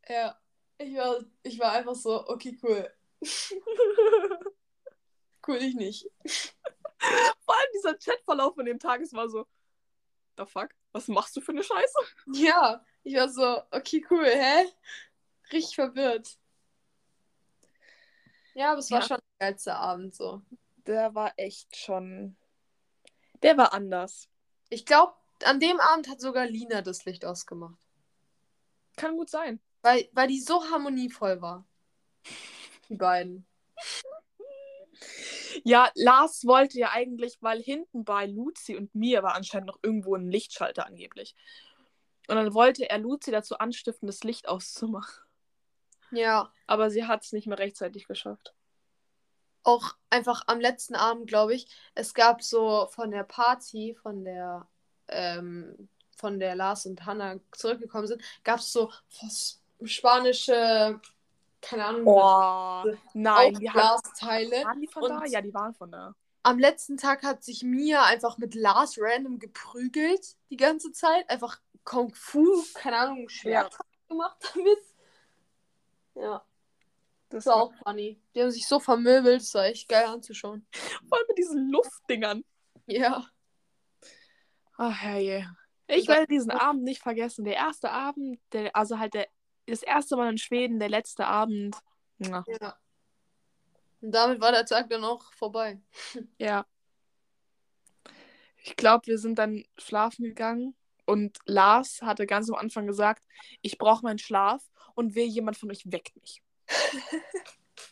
ja. 0.08 0.38
Ich 0.80 0.96
war, 0.96 1.20
ich 1.44 1.60
war 1.60 1.72
einfach 1.74 1.96
so, 1.96 2.28
okay, 2.28 2.58
cool. 2.64 2.92
Cool, 5.46 5.58
ich 5.58 5.76
nicht. 5.76 6.10
Vor 6.26 7.56
allem 7.58 7.70
dieser 7.76 7.96
Chatverlauf 7.96 8.56
von 8.56 8.66
dem 8.66 8.80
Tag, 8.80 9.02
es 9.02 9.14
war 9.14 9.28
so, 9.30 9.46
the 10.38 10.46
fuck? 10.46 10.70
Was 10.94 11.08
machst 11.10 11.36
du 11.36 11.42
für 11.42 11.52
eine 11.52 11.64
Scheiße? 11.64 11.98
Ja, 12.34 12.84
ich 13.04 13.16
war 13.16 13.28
so, 13.30 13.62
okay, 13.72 14.06
cool, 14.10 14.26
hä? 14.26 14.66
Richtig 15.52 15.76
verwirrt. 15.76 16.38
Ja, 18.54 18.72
aber 18.72 18.80
es 18.80 18.90
Ja. 18.90 18.98
war 18.98 19.02
schon 19.08 19.18
der 19.40 19.48
geilste 19.50 19.76
Abend 19.76 20.16
so. 20.16 20.42
Der 20.86 21.16
war 21.16 21.34
echt 21.38 21.76
schon. 21.76 22.36
Der 23.42 23.58
war 23.58 23.74
anders. 23.74 24.30
Ich 24.70 24.86
glaube, 24.86 25.14
an 25.44 25.60
dem 25.60 25.80
Abend 25.80 26.10
hat 26.10 26.22
sogar 26.22 26.46
Lina 26.46 26.82
das 26.82 27.06
Licht 27.06 27.26
ausgemacht. 27.26 27.80
Kann 28.96 29.18
gut 29.18 29.30
sein. 29.30 29.60
Weil, 29.82 30.08
weil 30.14 30.28
die 30.28 30.40
so 30.40 30.64
harmonievoll 30.70 31.42
war. 31.42 31.66
Die 32.90 32.96
beiden. 32.96 33.46
Ja, 35.64 35.92
Lars 35.96 36.46
wollte 36.46 36.80
ja 36.80 36.92
eigentlich, 36.92 37.38
weil 37.42 37.62
hinten 37.62 38.04
bei 38.04 38.26
Luzi 38.26 38.76
und 38.76 38.94
mir 38.96 39.24
war 39.24 39.36
anscheinend 39.36 39.68
noch 39.68 39.80
irgendwo 39.82 40.16
ein 40.16 40.30
Lichtschalter 40.30 40.86
angeblich. 40.86 41.36
Und 42.28 42.36
dann 42.36 42.54
wollte 42.54 42.90
er 42.90 42.98
Luzi 42.98 43.32
dazu 43.32 43.58
anstiften, 43.58 44.08
das 44.08 44.24
Licht 44.24 44.48
auszumachen. 44.48 45.24
Ja. 46.12 46.52
Aber 46.68 46.90
sie 46.90 47.06
hat 47.06 47.24
es 47.24 47.34
nicht 47.34 47.48
mehr 47.48 47.60
rechtzeitig 47.60 48.08
geschafft. 48.08 48.54
Auch 49.64 49.96
einfach 50.10 50.44
am 50.48 50.60
letzten 50.60 50.96
Abend, 50.96 51.28
glaube 51.28 51.56
ich, 51.56 51.68
es 51.96 52.14
gab 52.14 52.44
so 52.44 52.88
von 52.92 53.12
der 53.12 53.24
Party, 53.24 53.96
von 54.02 54.24
der, 54.26 54.68
ähm, 55.08 55.90
von 56.18 56.40
der 56.40 56.56
Lars 56.56 56.86
und 56.86 57.06
Hannah 57.06 57.40
zurückgekommen 57.54 58.08
sind, 58.08 58.22
gab 58.44 58.60
es 58.60 58.72
so 58.72 58.92
spanische, 59.84 61.00
keine 61.62 61.86
Ahnung, 61.86 62.04
Oh, 62.06 62.84
nein, 63.14 63.54
die 63.56 63.70
hat, 63.70 63.96
Aufblasteile. 63.96 64.64
waren 64.66 64.82
die 64.82 64.88
von 64.88 65.04
da? 65.04 65.26
Ja, 65.26 65.42
die 65.42 65.54
waren 65.54 65.74
von 65.74 65.92
da. 65.92 66.14
Am 66.44 66.60
letzten 66.60 66.98
Tag 66.98 67.24
hat 67.24 67.42
sich 67.44 67.64
Mia 67.64 68.04
einfach 68.04 68.38
mit 68.38 68.54
Lars 68.54 68.98
random 69.00 69.40
geprügelt 69.40 70.36
die 70.50 70.58
ganze 70.58 70.92
Zeit. 70.92 71.30
Einfach 71.30 71.60
Kung 71.86 72.14
Fu, 72.14 72.46
keine 72.74 72.98
Ahnung, 72.98 73.30
Schwert 73.30 73.78
gemacht 74.10 74.38
damit. 74.54 74.80
Ja, 76.16 76.44
Das 77.34 77.48
war 77.48 77.56
auch 77.56 77.74
funny. 77.84 78.22
Die 78.36 78.42
haben 78.44 78.52
sich 78.52 78.68
so 78.68 78.80
vermöbelt, 78.80 79.42
das 79.42 79.56
war 79.56 79.66
echt 79.66 79.90
geil 79.90 80.06
anzuschauen. 80.06 80.68
voll 81.10 81.20
mit 81.28 81.38
diesen 81.40 81.72
Luftdingern. 81.72 82.44
Ja. 82.86 83.26
Ach, 84.78 85.02
herrje. 85.02 85.50
Ich 85.88 86.08
werde 86.08 86.28
diesen 86.28 86.52
Abend 86.52 86.84
nicht 86.84 87.02
vergessen. 87.02 87.44
Der 87.44 87.56
erste 87.56 87.90
Abend, 87.90 88.40
der, 88.52 88.76
also 88.76 89.00
halt 89.00 89.16
der, 89.16 89.28
das 89.66 89.82
erste 89.82 90.16
Mal 90.16 90.30
in 90.30 90.38
Schweden, 90.38 90.78
der 90.78 90.90
letzte 90.90 91.26
Abend. 91.26 91.76
Ja. 92.20 92.44
Ja. 92.62 92.78
Und 94.02 94.12
damit 94.12 94.40
war 94.40 94.52
der 94.52 94.68
Tag 94.68 94.92
dann 94.92 95.04
auch 95.04 95.34
vorbei. 95.34 95.82
ja. 96.38 96.68
Ich 98.64 98.76
glaube, 98.76 99.08
wir 99.08 99.18
sind 99.18 99.40
dann 99.40 99.66
schlafen 99.80 100.24
gegangen 100.24 100.76
und 101.08 101.40
Lars 101.46 102.04
hatte 102.04 102.28
ganz 102.28 102.48
am 102.52 102.58
Anfang 102.58 102.86
gesagt, 102.86 103.24
ich 103.64 103.80
brauche 103.80 104.04
meinen 104.04 104.20
Schlaf 104.20 104.64
und 104.94 105.16
wer 105.16 105.26
jemand 105.26 105.58
von 105.58 105.72
euch 105.72 105.92
weckt 105.92 106.16
mich. 106.22 106.44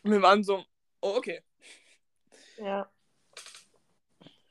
Und 0.03 0.11
wir 0.11 0.21
waren 0.21 0.43
so, 0.43 0.63
oh, 1.01 1.15
okay. 1.17 1.41
Ja. 2.57 2.89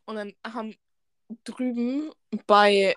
Und 0.06 0.16
dann 0.16 0.34
haben 0.44 0.76
drüben 1.44 2.12
bei 2.46 2.96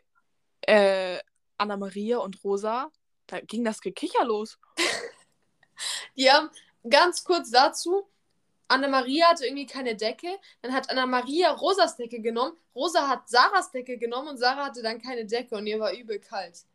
äh, 0.62 1.20
Anna-Maria 1.58 2.18
und 2.18 2.44
Rosa, 2.44 2.92
da 3.28 3.40
ging 3.42 3.64
das 3.64 3.82
Gekicher 3.82 4.26
los. 4.26 4.58
Die 6.18 6.30
haben 6.30 6.50
ganz 6.90 7.24
kurz 7.24 7.52
dazu, 7.52 8.08
Anna-Maria 8.68 9.28
hatte 9.28 9.46
irgendwie 9.46 9.66
keine 9.68 9.96
Decke. 9.96 10.40
Dann 10.62 10.74
hat 10.74 10.90
Anna-Maria 10.90 11.52
Rosas 11.52 11.96
Decke 11.96 12.22
genommen. 12.22 12.58
Rosa 12.76 13.08
hat 13.08 13.30
Sarahs 13.30 13.72
Decke 13.72 13.98
genommen 13.98 14.30
und 14.30 14.38
Sarah 14.38 14.66
hatte 14.66 14.82
dann 14.82 15.02
keine 15.02 15.26
Decke 15.26 15.56
und 15.56 15.68
ihr 15.68 15.80
war 15.80 15.94
übel 15.94 16.20
kalt. 16.20 16.66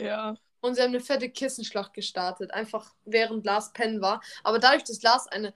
Ja. 0.00 0.34
Und 0.64 0.76
sie 0.76 0.80
haben 0.80 0.88
eine 0.88 1.00
fette 1.00 1.28
Kissenschlacht 1.28 1.92
gestartet, 1.92 2.50
einfach 2.50 2.94
während 3.04 3.44
Lars 3.44 3.74
pennen 3.74 4.00
war. 4.00 4.22
Aber 4.42 4.58
dadurch, 4.58 4.82
dass 4.82 5.02
Lars 5.02 5.26
eine 5.26 5.52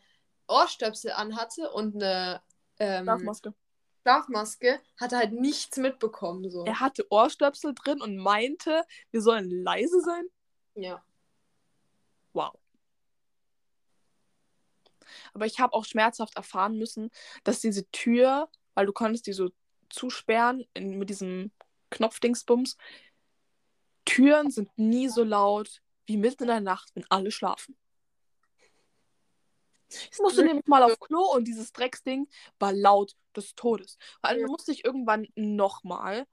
Ohrstöpsel 0.49 1.13
anhatte 1.13 1.71
und 1.71 1.95
eine 1.95 2.43
ähm, 2.79 3.05
Schlafmaske. 3.05 3.55
Schlafmaske, 4.03 4.83
hat 5.01 5.13
er 5.13 5.21
halt 5.21 5.33
nichts 5.33 5.79
mitbekommen. 5.79 6.51
So. 6.51 6.67
Er 6.67 6.81
hatte 6.81 7.07
Ohrstöpsel 7.09 7.75
drin 7.75 8.03
und 8.03 8.19
meinte, 8.19 8.85
wir 9.11 9.23
sollen 9.23 9.49
leise 9.49 9.99
sein. 10.03 10.27
Ja. 10.75 11.03
Wow. 12.35 12.59
Aber 15.33 15.47
ich 15.47 15.59
habe 15.59 15.73
auch 15.73 15.87
schmerzhaft 15.87 16.37
erfahren 16.37 16.77
müssen, 16.77 17.09
dass 17.45 17.61
diese 17.61 17.91
Tür, 17.93 18.51
weil 18.75 18.85
du 18.85 18.93
konntest 18.93 19.27
die 19.27 19.33
so 19.33 19.49
zusperren 19.89 20.67
in, 20.75 20.99
mit 20.99 21.09
diesem 21.09 21.51
Knopfdingsbums, 21.89 22.77
Türen 24.09 24.51
sind 24.51 24.71
nie 24.77 25.09
so 25.09 25.23
laut 25.23 25.83
wie 26.07 26.17
mitten 26.17 26.45
in 26.45 26.49
der 26.49 26.61
Nacht, 26.61 26.91
wenn 26.95 27.05
alle 27.11 27.31
schlafen. 27.31 27.77
Ich 29.89 30.19
musste 30.19 30.45
nämlich 30.45 30.67
mal 30.67 30.83
auf 30.83 30.99
Klo 30.99 31.21
und 31.35 31.45
dieses 31.45 31.73
Drecksding 31.73 32.29
war 32.59 32.73
laut 32.73 33.15
des 33.37 33.55
Todes. 33.55 33.99
Vor 34.21 34.31
allem 34.31 34.47
musste 34.47 34.73
ich 34.73 34.85
irgendwann 34.85 35.29
nochmal, 35.35 36.27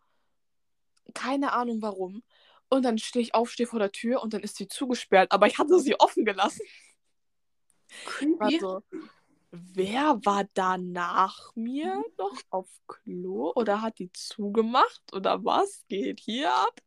keine 1.13 1.53
Ahnung 1.53 1.81
warum, 1.81 2.23
und 2.69 2.83
dann 2.83 2.97
stehe 2.97 3.23
ich 3.23 3.35
auf, 3.35 3.51
stehe 3.51 3.67
vor 3.67 3.79
der 3.79 3.91
Tür 3.91 4.23
und 4.23 4.33
dann 4.33 4.41
ist 4.41 4.55
sie 4.55 4.67
zugesperrt, 4.67 5.31
aber 5.31 5.47
ich 5.47 5.57
hatte 5.57 5.79
sie 5.79 5.99
offen 5.99 6.25
gelassen. 6.25 6.65
Creepy. 8.05 8.37
Also, 8.39 8.83
wer 9.51 10.19
war 10.25 10.45
da 10.53 10.77
nach 10.77 11.55
mir 11.55 12.03
noch 12.17 12.37
auf 12.49 12.69
Klo 12.87 13.51
oder 13.55 13.81
hat 13.81 13.99
die 13.99 14.11
zugemacht 14.11 15.13
oder 15.13 15.43
was 15.45 15.85
geht 15.87 16.19
hier 16.19 16.53
ab? 16.53 16.81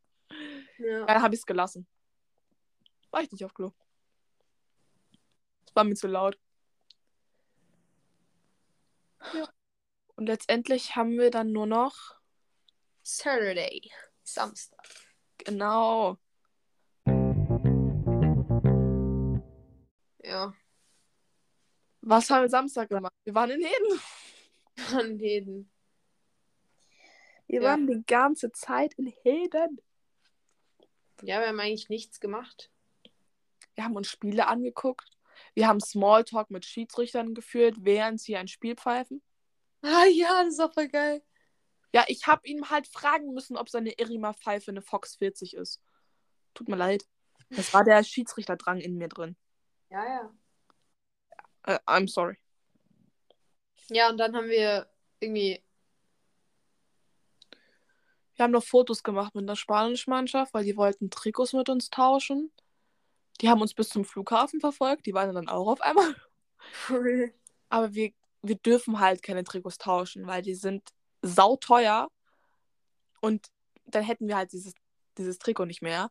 Ja. 0.77 1.05
Dann 1.05 1.21
habe 1.21 1.33
ich 1.35 1.41
es 1.41 1.45
gelassen. 1.45 1.87
War 3.11 3.21
ich 3.21 3.31
nicht 3.31 3.43
auf 3.45 3.53
Klo. 3.53 3.71
Es 5.65 5.75
war 5.75 5.83
mir 5.83 5.95
zu 5.95 6.07
laut. 6.07 6.39
Ja. 9.33 9.49
Und 10.15 10.27
letztendlich 10.27 10.95
haben 10.95 11.11
wir 11.17 11.31
dann 11.31 11.51
nur 11.51 11.65
noch, 11.65 12.15
Saturday. 13.03 13.91
Samstag. 14.23 14.85
genau, 15.37 16.17
Ja. 20.23 20.53
was 22.01 22.29
haben 22.29 22.43
wir 22.43 22.49
Samstag 22.49 22.89
gemacht? 22.89 23.13
Wir 23.23 23.33
waren 23.33 23.49
in 23.49 23.61
Heden. 23.65 23.99
An 24.93 25.17
jeden. 25.19 25.71
Wir 27.47 27.61
Ja. 27.61 27.69
waren 27.69 27.87
die 27.87 28.03
ganze 28.05 28.51
Zeit 28.51 28.93
in 28.95 29.07
Heden. 29.23 29.81
Ja, 31.21 31.39
wir 31.39 31.47
haben 31.47 31.59
eigentlich 31.59 31.89
nichts 31.89 32.19
gemacht. 32.19 32.71
Wir 33.75 33.83
haben 33.83 33.95
uns 33.95 34.07
Spiele 34.07 34.47
angeguckt. 34.47 35.17
Wir 35.53 35.67
haben 35.67 35.79
Smalltalk 35.79 36.49
mit 36.51 36.65
Schiedsrichtern 36.65 37.33
geführt, 37.33 37.75
während 37.79 38.19
sie 38.19 38.35
ein 38.35 38.47
Spiel 38.47 38.75
pfeifen. 38.75 39.21
Ah 39.81 40.05
ja, 40.05 40.43
das 40.43 40.55
ist 40.55 40.59
auch 40.59 40.73
voll 40.73 40.89
geil. 40.89 41.23
Ja, 41.93 42.05
ich 42.07 42.27
habe 42.27 42.47
ihn 42.47 42.69
halt 42.69 42.87
fragen 42.87 43.33
müssen, 43.33 43.57
ob 43.57 43.69
seine 43.69 43.91
Irima-Pfeife 43.91 44.71
eine 44.71 44.81
Fox 44.81 45.15
40 45.15 45.55
ist. 45.55 45.81
Tut 46.53 46.67
mir 46.67 46.75
leid. 46.75 47.05
Das 47.49 47.73
war 47.73 47.83
der 47.83 48.03
Schiedsrichterdrang 48.03 48.79
in 48.79 48.97
mir 48.97 49.07
drin. 49.07 49.35
Ja, 49.89 50.05
ja. 50.05 50.33
Äh, 51.63 51.79
I'm 51.87 52.07
sorry. 52.07 52.37
Ja, 53.89 54.09
und 54.09 54.17
dann 54.17 54.35
haben 54.35 54.49
wir 54.49 54.87
irgendwie. 55.19 55.63
Wir 58.39 58.45
haben 58.45 58.51
noch 58.51 58.63
Fotos 58.63 59.03
gemacht 59.03 59.35
mit 59.35 59.49
der 59.49 59.57
spanischen 59.57 60.11
Mannschaft, 60.11 60.53
weil 60.53 60.63
die 60.63 60.77
wollten 60.77 61.09
Trikots 61.09 61.51
mit 61.51 61.67
uns 61.67 61.89
tauschen. 61.89 62.53
Die 63.41 63.49
haben 63.49 63.59
uns 63.59 63.73
bis 63.73 63.89
zum 63.89 64.05
Flughafen 64.05 64.61
verfolgt. 64.61 65.05
Die 65.07 65.13
waren 65.13 65.35
dann 65.35 65.49
auch 65.49 65.67
auf 65.67 65.81
einmal. 65.81 66.15
Aber 67.67 67.93
wir, 67.93 68.13
wir 68.41 68.55
dürfen 68.55 69.01
halt 69.01 69.23
keine 69.23 69.43
Trikots 69.43 69.77
tauschen, 69.77 70.25
weil 70.25 70.41
die 70.41 70.55
sind 70.55 70.87
sauteuer. 71.21 72.09
Und 73.19 73.47
dann 73.87 74.03
hätten 74.03 74.29
wir 74.29 74.37
halt 74.37 74.53
dieses, 74.53 74.73
dieses 75.17 75.37
Trikot 75.37 75.65
nicht 75.65 75.81
mehr. 75.81 76.09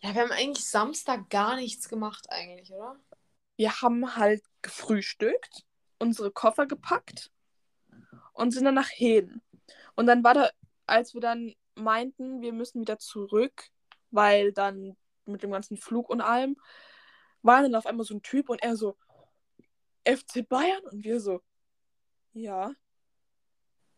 Ja, 0.00 0.16
wir 0.16 0.22
haben 0.22 0.32
eigentlich 0.32 0.68
Samstag 0.68 1.30
gar 1.30 1.54
nichts 1.54 1.88
gemacht, 1.88 2.26
eigentlich, 2.28 2.72
oder? 2.72 2.96
Wir 3.54 3.80
haben 3.82 4.16
halt 4.16 4.42
gefrühstückt, 4.62 5.62
unsere 6.00 6.32
Koffer 6.32 6.66
gepackt 6.66 7.30
und 8.32 8.50
sind 8.50 8.64
dann 8.64 8.74
nach 8.74 8.90
Heden. 8.90 9.42
Und 9.94 10.06
dann 10.06 10.24
war 10.24 10.34
da, 10.34 10.50
als 10.92 11.14
wir 11.14 11.20
dann 11.20 11.54
meinten, 11.74 12.42
wir 12.42 12.52
müssen 12.52 12.82
wieder 12.82 12.98
zurück, 12.98 13.70
weil 14.10 14.52
dann 14.52 14.96
mit 15.24 15.42
dem 15.42 15.50
ganzen 15.50 15.76
Flug 15.78 16.10
und 16.10 16.20
allem, 16.20 16.56
war 17.42 17.62
dann 17.62 17.74
auf 17.74 17.86
einmal 17.86 18.04
so 18.04 18.14
ein 18.14 18.22
Typ 18.22 18.50
und 18.50 18.62
er 18.62 18.76
so, 18.76 18.96
FC 20.04 20.46
Bayern? 20.48 20.82
Und 20.90 21.02
wir 21.02 21.20
so, 21.20 21.42
ja. 22.34 22.72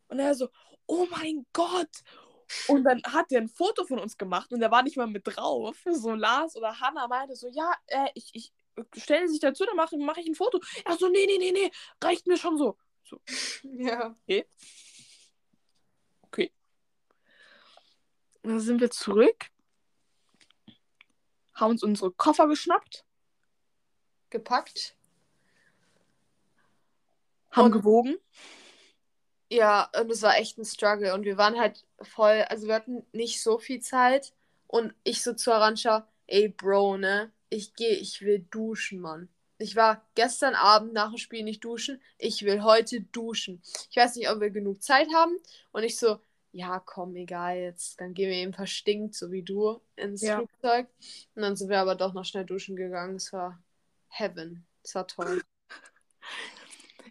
Und 0.09 0.19
er 0.21 0.35
so, 0.35 0.49
oh 0.87 1.07
mein 1.11 1.47
Gott. 1.53 1.91
Und 2.69 2.85
dann 2.85 3.03
hat 3.05 3.33
er 3.33 3.41
ein 3.41 3.49
Foto 3.49 3.85
von 3.87 3.99
uns 3.99 4.17
gemacht 4.17 4.53
und 4.53 4.61
der 4.61 4.71
war 4.71 4.83
nicht 4.83 4.97
mal 4.97 5.07
mit 5.07 5.23
drauf. 5.25 5.77
So 5.91 6.15
Lars 6.15 6.57
oder 6.57 6.79
Hannah 6.79 7.09
meinte 7.09 7.35
so, 7.35 7.49
ja, 7.49 7.73
äh, 7.87 8.09
ich, 8.15 8.31
ich 8.35 8.53
stelle 8.97 9.29
sich 9.29 9.41
dazu, 9.41 9.65
dann 9.65 9.77
mache 9.77 9.97
mach 9.99 10.17
ich 10.19 10.27
ein 10.27 10.35
Foto. 10.35 10.61
Er 10.85 10.97
so, 10.97 11.09
nee, 11.09 11.27
nee, 11.27 11.39
nee, 11.39 11.53
nee, 11.53 11.71
reicht 12.03 12.27
mir 12.27 12.37
schon 12.37 12.59
so. 12.59 12.77
so 13.03 13.19
Ja. 13.63 14.15
okay. 14.23 14.47
Okay. 16.23 16.53
Dann 18.45 18.61
sind 18.61 18.81
wir 18.81 18.91
zurück, 18.91 19.47
haben 21.55 21.71
uns 21.71 21.83
unsere 21.83 22.13
Koffer 22.13 22.47
geschnappt, 22.47 23.05
Gepackt. 24.31 24.97
Haben 27.53 27.67
Und- 27.67 27.73
gewogen. 27.73 28.17
Ja, 29.49 29.89
und 30.01 30.11
es 30.11 30.23
war 30.23 30.37
echt 30.37 30.59
ein 30.59 30.65
Struggle. 30.65 31.15
Und 31.15 31.23
wir 31.25 31.37
waren 31.37 31.57
halt 31.59 31.87
voll, 32.03 32.45
also 32.49 32.67
wir 32.67 32.75
hatten 32.75 33.07
nicht 33.13 33.41
so 33.41 33.59
viel 33.59 33.81
Zeit. 33.81 34.33
Und 34.67 34.93
ich 35.05 35.23
so 35.23 35.35
zu 35.35 35.53
Arancha, 35.53 36.09
ey 36.27 36.49
Bro, 36.49 36.97
ne? 36.97 37.33
Ich 37.49 37.75
gehe, 37.77 37.95
ich 37.95 38.23
will 38.23 38.41
duschen, 38.51 38.99
Mann. 39.01 39.29
Ich 39.59 39.77
war 39.77 40.05
gestern 40.17 40.57
Abend 40.57 40.93
nach 40.95 41.11
dem 41.11 41.19
Spiel 41.19 41.45
nicht 41.45 41.63
duschen. 41.63 42.03
Ich 42.19 42.43
will 42.43 42.65
heute 42.65 43.03
duschen. 43.03 43.63
Ich 43.89 43.97
weiß 43.97 44.17
nicht, 44.17 44.29
ob 44.29 44.41
wir 44.41 44.51
genug 44.51 44.83
Zeit 44.83 45.07
haben. 45.15 45.37
Und 45.71 45.85
ich 45.85 45.97
so, 45.97 46.19
ja, 46.55 46.79
komm, 46.79 47.17
egal 47.17 47.57
jetzt. 47.57 48.01
Dann 48.01 48.14
gehen 48.14 48.31
wir 48.31 48.37
eben 48.37 48.53
verstinkt, 48.55 49.17
so 49.17 49.33
wie 49.33 49.43
du, 49.43 49.81
ins 49.97 50.23
Ja. 50.23 50.37
Flugzeug. 50.37 50.88
Und 51.35 51.43
dann 51.43 51.57
sind 51.57 51.69
wir 51.69 51.81
aber 51.81 51.97
doch 51.97 52.14
noch 52.14 52.25
schnell 52.25 52.45
duschen 52.45 52.77
gegangen. 52.77 53.17
Es 53.17 53.33
war 53.33 53.61
Heaven. 54.09 54.64
Es 54.83 54.95
war 54.95 55.07
toll. 55.07 55.43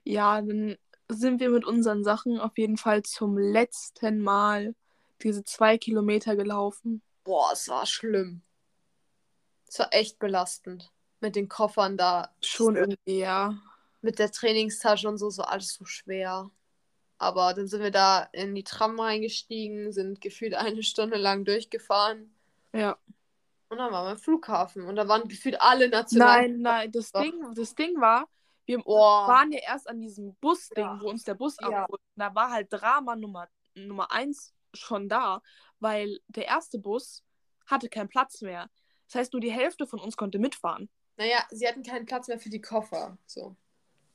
Ja, 0.06 0.42
dann 0.42 0.76
sind 1.08 1.40
wir 1.40 1.50
mit 1.50 1.64
unseren 1.64 2.04
Sachen 2.04 2.38
auf 2.38 2.58
jeden 2.58 2.76
Fall 2.76 3.04
zum 3.04 3.38
letzten 3.38 4.20
Mal 4.20 4.76
diese 5.22 5.46
zwei 5.46 5.78
Kilometer 5.78 6.36
gelaufen. 6.36 7.02
Boah, 7.24 7.52
es 7.54 7.70
war 7.70 7.86
schlimm. 7.86 8.42
Es 9.66 9.80
war 9.80 9.88
echt 9.94 10.20
belastend. 10.20 10.92
Mit 11.22 11.38
den 11.38 11.48
Koffern 11.48 11.96
da. 11.96 12.36
Schon 12.42 12.76
irgendwie, 12.76 13.20
ja. 13.20 13.58
Mit 14.02 14.20
der 14.20 14.30
Trainingstasche 14.30 15.08
und 15.08 15.18
so, 15.18 15.30
so 15.30 15.44
alles 15.44 15.74
so 15.74 15.86
schwer. 15.86 16.52
Aber 17.18 17.54
dann 17.54 17.68
sind 17.68 17.82
wir 17.82 17.92
da 17.92 18.24
in 18.34 18.54
die 18.56 18.64
Tram 18.64 19.00
reingestiegen, 19.00 19.92
sind 19.92 20.20
gefühlt 20.20 20.56
eine 20.56 20.84
Stunde 20.84 21.18
lang 21.18 21.46
durchgefahren. 21.46 22.36
Ja. 22.74 22.98
Und 23.70 23.78
dann 23.78 23.92
waren 23.92 24.06
wir 24.06 24.12
am 24.12 24.18
Flughafen. 24.18 24.84
Und 24.86 24.96
da 24.96 25.08
waren 25.08 25.28
gefühlt 25.28 25.60
alle 25.62 25.90
national. 25.90 26.42
Nein, 26.42 26.62
nein, 26.62 26.92
das 26.92 27.12
Doch. 27.12 27.22
Ding, 27.22 27.54
das 27.56 27.76
Ding 27.76 28.00
war, 28.00 28.28
wir 28.66 28.80
Boah. 28.80 29.28
waren 29.28 29.52
ja 29.52 29.60
erst 29.60 29.90
an 29.90 30.00
diesem 30.00 30.36
Busding, 30.36 30.84
Ja. 30.86 31.00
wo 31.02 31.10
uns 31.10 31.24
der 31.24 31.36
Bus 31.36 31.58
Ja. 31.62 31.84
abholt. 31.84 32.02
Und 32.16 32.20
Da 32.22 32.34
war 32.36 32.52
halt 32.52 32.68
Drama 32.72 33.16
Nummer, 33.16 33.48
Nummer 33.76 34.12
eins 34.12 34.54
schon 34.74 35.08
da, 35.10 35.42
weil 35.80 36.20
der 36.28 36.46
erste 36.46 36.80
Bus 36.80 37.24
hatte 37.68 37.90
keinen 37.90 38.10
Platz 38.10 38.42
mehr. 38.42 38.70
Das 39.08 39.16
heißt, 39.16 39.34
nur 39.34 39.42
die 39.42 39.52
Hälfte 39.52 39.86
von 39.88 40.00
uns 40.00 40.18
konnte 40.18 40.40
mitfahren. 40.40 40.90
Naja, 41.18 41.44
sie 41.52 41.68
hatten 41.68 41.84
keinen 41.84 42.06
Platz 42.06 42.28
mehr 42.28 42.40
für 42.40 42.50
die 42.50 42.62
Koffer. 42.62 43.18
So. 43.28 43.56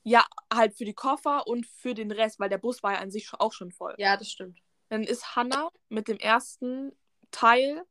Ja, 0.09 0.25
halt 0.53 0.75
für 0.75 0.87
die 0.87 0.95
Koffer 0.95 1.47
und 1.47 1.67
für 1.67 1.93
den 1.93 2.11
Rest, 2.11 2.41
weil 2.41 2.49
der 2.49 2.57
Bus 2.57 2.83
war 2.83 2.93
ja 2.93 2.99
an 3.01 3.11
sich 3.11 3.31
auch 3.39 3.53
schon 3.53 3.71
voll. 3.71 3.95
Ja, 3.99 4.17
das 4.17 4.31
stimmt. 4.31 4.59
Dann 4.89 5.03
ist 5.03 5.37
Hannah 5.37 5.71
mit 5.91 6.09
dem 6.09 6.17
ersten 6.17 6.93
Teil 7.31 7.85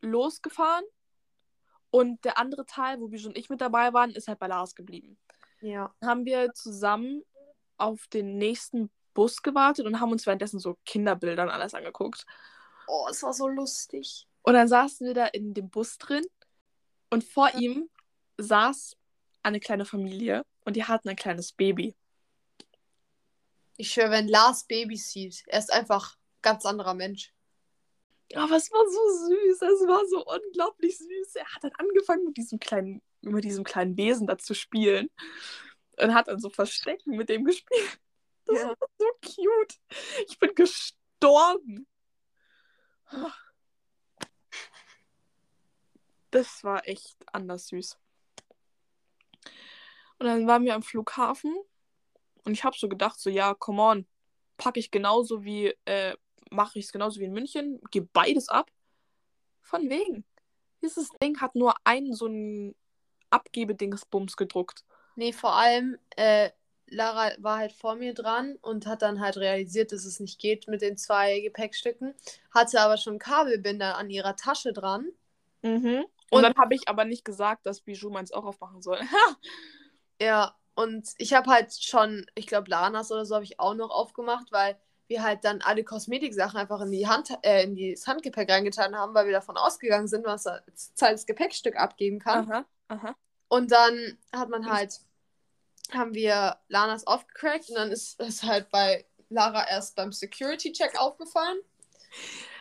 losgefahren 0.00 0.84
und 1.90 2.24
der 2.24 2.38
andere 2.38 2.66
Teil, 2.66 3.00
wo 3.00 3.06
Bijou 3.06 3.28
und 3.28 3.38
ich 3.38 3.48
mit 3.50 3.60
dabei 3.60 3.92
waren, 3.92 4.10
ist 4.10 4.26
halt 4.26 4.40
bei 4.40 4.48
Lars 4.48 4.74
geblieben. 4.74 5.16
Ja. 5.60 5.94
Dann 6.00 6.10
haben 6.10 6.24
wir 6.24 6.52
zusammen 6.54 7.22
auf 7.76 8.08
den 8.08 8.36
nächsten 8.36 8.90
Bus 9.14 9.42
gewartet 9.42 9.86
und 9.86 10.00
haben 10.00 10.10
uns 10.10 10.26
währenddessen 10.26 10.58
so 10.58 10.76
Kinderbilder 10.84 11.44
und 11.44 11.50
alles 11.50 11.74
angeguckt. 11.74 12.26
Oh, 12.88 13.06
es 13.08 13.22
war 13.22 13.32
so 13.32 13.46
lustig. 13.46 14.26
Und 14.42 14.54
dann 14.54 14.66
saßen 14.66 15.06
wir 15.06 15.14
da 15.14 15.26
in 15.26 15.54
dem 15.54 15.70
Bus 15.70 15.98
drin 15.98 16.24
und 17.10 17.22
vor 17.22 17.54
ihm 17.54 17.88
saß 18.38 18.96
eine 19.44 19.60
kleine 19.60 19.84
Familie 19.84 20.42
und 20.64 20.76
die 20.76 20.84
hatten 20.84 21.08
ein 21.08 21.16
kleines 21.16 21.52
Baby. 21.52 21.94
Ich 23.76 23.92
schwöre, 23.92 24.10
wenn 24.10 24.28
Lars 24.28 24.64
Babys 24.64 25.10
sieht, 25.10 25.42
er 25.46 25.58
ist 25.58 25.72
einfach 25.72 26.14
ein 26.14 26.18
ganz 26.42 26.64
anderer 26.66 26.94
Mensch. 26.94 27.32
Aber 28.34 28.56
es 28.56 28.70
war 28.70 28.84
so 28.88 29.28
süß, 29.28 29.62
es 29.62 29.86
war 29.86 30.06
so 30.06 30.24
unglaublich 30.24 30.96
süß. 30.96 31.34
Er 31.36 31.46
hat 31.54 31.64
dann 31.64 31.72
angefangen 31.78 32.24
mit 32.24 32.36
diesem 32.36 32.58
kleinen, 32.58 33.02
mit 33.20 33.44
diesem 33.44 33.64
kleinen 33.64 33.96
Wesen 33.96 34.26
da 34.26 34.38
zu 34.38 34.54
spielen 34.54 35.10
und 35.98 36.14
hat 36.14 36.28
dann 36.28 36.38
so 36.40 36.48
Verstecken 36.48 37.16
mit 37.16 37.28
dem 37.28 37.44
gespielt. 37.44 38.00
Das 38.46 38.58
Ja. 38.60 38.68
war 38.68 38.76
so 38.98 39.06
cute. 39.20 39.78
Ich 40.28 40.38
bin 40.38 40.54
gestorben. 40.54 41.86
Das 46.30 46.64
war 46.64 46.88
echt 46.88 47.16
anders 47.32 47.68
süß. 47.68 47.98
Und 50.22 50.28
dann 50.28 50.46
waren 50.46 50.64
wir 50.64 50.76
am 50.76 50.84
Flughafen 50.84 51.52
und 52.44 52.52
ich 52.52 52.62
habe 52.62 52.76
so 52.78 52.88
gedacht, 52.88 53.18
so 53.18 53.28
ja, 53.28 53.54
come 53.54 53.82
on, 53.82 54.06
packe 54.56 54.78
ich 54.78 54.92
genauso 54.92 55.42
wie, 55.42 55.74
äh, 55.84 56.14
mache 56.48 56.78
ich 56.78 56.84
es 56.84 56.92
genauso 56.92 57.18
wie 57.18 57.24
in 57.24 57.32
München, 57.32 57.80
gebe 57.90 58.08
beides 58.12 58.48
ab. 58.48 58.70
Von 59.62 59.90
wegen. 59.90 60.24
Dieses 60.80 61.08
Ding 61.20 61.40
hat 61.40 61.56
nur 61.56 61.74
einen 61.82 62.14
so 62.14 62.26
ein 62.26 62.76
Abgebedingsbums 63.30 64.36
gedruckt. 64.36 64.84
Nee, 65.16 65.32
vor 65.32 65.54
allem, 65.56 65.98
äh, 66.14 66.50
Lara 66.86 67.32
war 67.38 67.58
halt 67.58 67.72
vor 67.72 67.96
mir 67.96 68.14
dran 68.14 68.54
und 68.62 68.86
hat 68.86 69.02
dann 69.02 69.20
halt 69.20 69.38
realisiert, 69.38 69.90
dass 69.90 70.04
es 70.04 70.20
nicht 70.20 70.38
geht 70.38 70.68
mit 70.68 70.82
den 70.82 70.96
zwei 70.96 71.40
Gepäckstücken. 71.40 72.14
Hatte 72.52 72.80
aber 72.80 72.96
schon 72.96 73.18
Kabelbinder 73.18 73.96
an 73.96 74.08
ihrer 74.08 74.36
Tasche 74.36 74.72
dran. 74.72 75.08
Mhm. 75.62 76.04
Und, 76.04 76.06
Und- 76.30 76.42
dann 76.44 76.54
habe 76.54 76.76
ich 76.76 76.86
aber 76.86 77.04
nicht 77.06 77.24
gesagt, 77.24 77.66
dass 77.66 77.80
Bijou 77.80 78.10
meins 78.10 78.30
auch 78.30 78.44
aufmachen 78.44 78.82
soll. 78.82 79.00
Ja, 80.20 80.56
und 80.74 81.08
ich 81.18 81.34
habe 81.34 81.50
halt 81.50 81.72
schon, 81.74 82.26
ich 82.34 82.46
glaube, 82.46 82.70
Lanas 82.70 83.10
oder 83.12 83.24
so 83.26 83.34
habe 83.34 83.44
ich 83.44 83.60
auch 83.60 83.74
noch 83.74 83.90
aufgemacht, 83.90 84.52
weil 84.52 84.78
wir 85.08 85.22
halt 85.22 85.44
dann 85.44 85.60
alle 85.60 85.84
Kosmetiksachen 85.84 86.58
einfach 86.58 86.80
in 86.80 86.90
die 86.90 87.06
Hand, 87.06 87.30
äh, 87.42 87.64
in 87.64 87.76
das 87.76 88.06
Handgepäck 88.06 88.50
reingetan 88.50 88.96
haben, 88.96 89.14
weil 89.14 89.26
wir 89.26 89.32
davon 89.32 89.56
ausgegangen 89.56 90.08
sind, 90.08 90.24
was 90.24 90.46
er 90.46 90.64
als 90.66 90.94
zweites 90.94 91.26
Gepäckstück 91.26 91.76
abgeben 91.76 92.18
kann. 92.18 92.50
aha, 92.50 92.64
aha. 92.88 93.14
Und 93.48 93.70
dann 93.70 94.18
hat 94.34 94.48
man 94.48 94.70
halt, 94.70 95.00
haben 95.92 96.14
wir 96.14 96.56
Lanas 96.68 97.06
aufgecrackt 97.06 97.68
und 97.68 97.74
dann 97.74 97.92
ist 97.92 98.18
es 98.18 98.42
halt 98.42 98.70
bei 98.70 99.04
Lara 99.28 99.68
erst 99.68 99.96
beim 99.96 100.12
Security-Check 100.12 100.98
aufgefallen. 100.98 101.58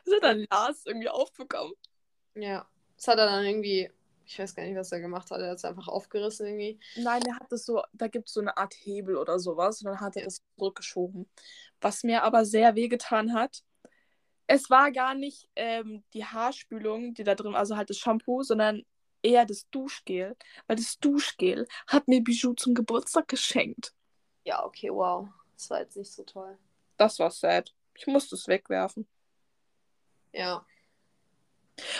Das 0.03 0.15
hat 0.15 0.23
dann 0.23 0.45
Lars 0.49 0.85
irgendwie 0.85 1.09
aufbekommen. 1.09 1.73
Ja. 2.35 2.67
Das 2.97 3.07
hat 3.07 3.19
er 3.19 3.27
dann 3.27 3.45
irgendwie, 3.45 3.89
ich 4.31 4.39
weiß 4.39 4.55
gar 4.55 4.63
nicht, 4.63 4.77
was 4.77 4.93
er 4.93 5.01
gemacht 5.01 5.29
hat, 5.29 5.41
er 5.41 5.49
hat 5.49 5.57
es 5.57 5.65
einfach 5.65 5.89
aufgerissen 5.89 6.47
irgendwie. 6.47 6.79
Nein, 6.95 7.21
er 7.27 7.35
hat 7.35 7.51
das 7.51 7.65
so, 7.65 7.83
da 7.91 8.07
gibt 8.07 8.29
es 8.29 8.33
so 8.33 8.39
eine 8.39 8.55
Art 8.55 8.73
Hebel 8.73 9.17
oder 9.17 9.39
sowas 9.39 9.81
und 9.81 9.87
dann 9.87 9.99
hat 9.99 10.15
er 10.15 10.23
das 10.23 10.41
zurückgeschoben. 10.57 11.29
Was 11.81 12.03
mir 12.03 12.23
aber 12.23 12.45
sehr 12.45 12.75
wehgetan 12.75 13.33
hat, 13.33 13.63
es 14.47 14.69
war 14.69 14.91
gar 14.91 15.15
nicht 15.15 15.49
ähm, 15.57 16.03
die 16.13 16.25
Haarspülung, 16.25 17.13
die 17.13 17.25
da 17.25 17.35
drin, 17.35 17.55
also 17.55 17.75
halt 17.75 17.89
das 17.89 17.97
Shampoo, 17.97 18.43
sondern 18.43 18.83
eher 19.21 19.45
das 19.45 19.69
Duschgel. 19.69 20.37
Weil 20.67 20.77
das 20.77 20.97
Duschgel 20.99 21.67
hat 21.87 22.07
mir 22.07 22.23
Bijou 22.23 22.53
zum 22.53 22.73
Geburtstag 22.73 23.27
geschenkt. 23.27 23.93
Ja, 24.45 24.63
okay, 24.63 24.89
wow. 24.91 25.27
Das 25.53 25.69
war 25.69 25.81
jetzt 25.81 25.97
nicht 25.97 26.11
so 26.11 26.23
toll. 26.23 26.57
Das 26.97 27.19
war 27.19 27.31
sad. 27.31 27.73
Ich 27.95 28.07
musste 28.07 28.35
es 28.35 28.47
wegwerfen. 28.47 29.07
Ja. 30.33 30.65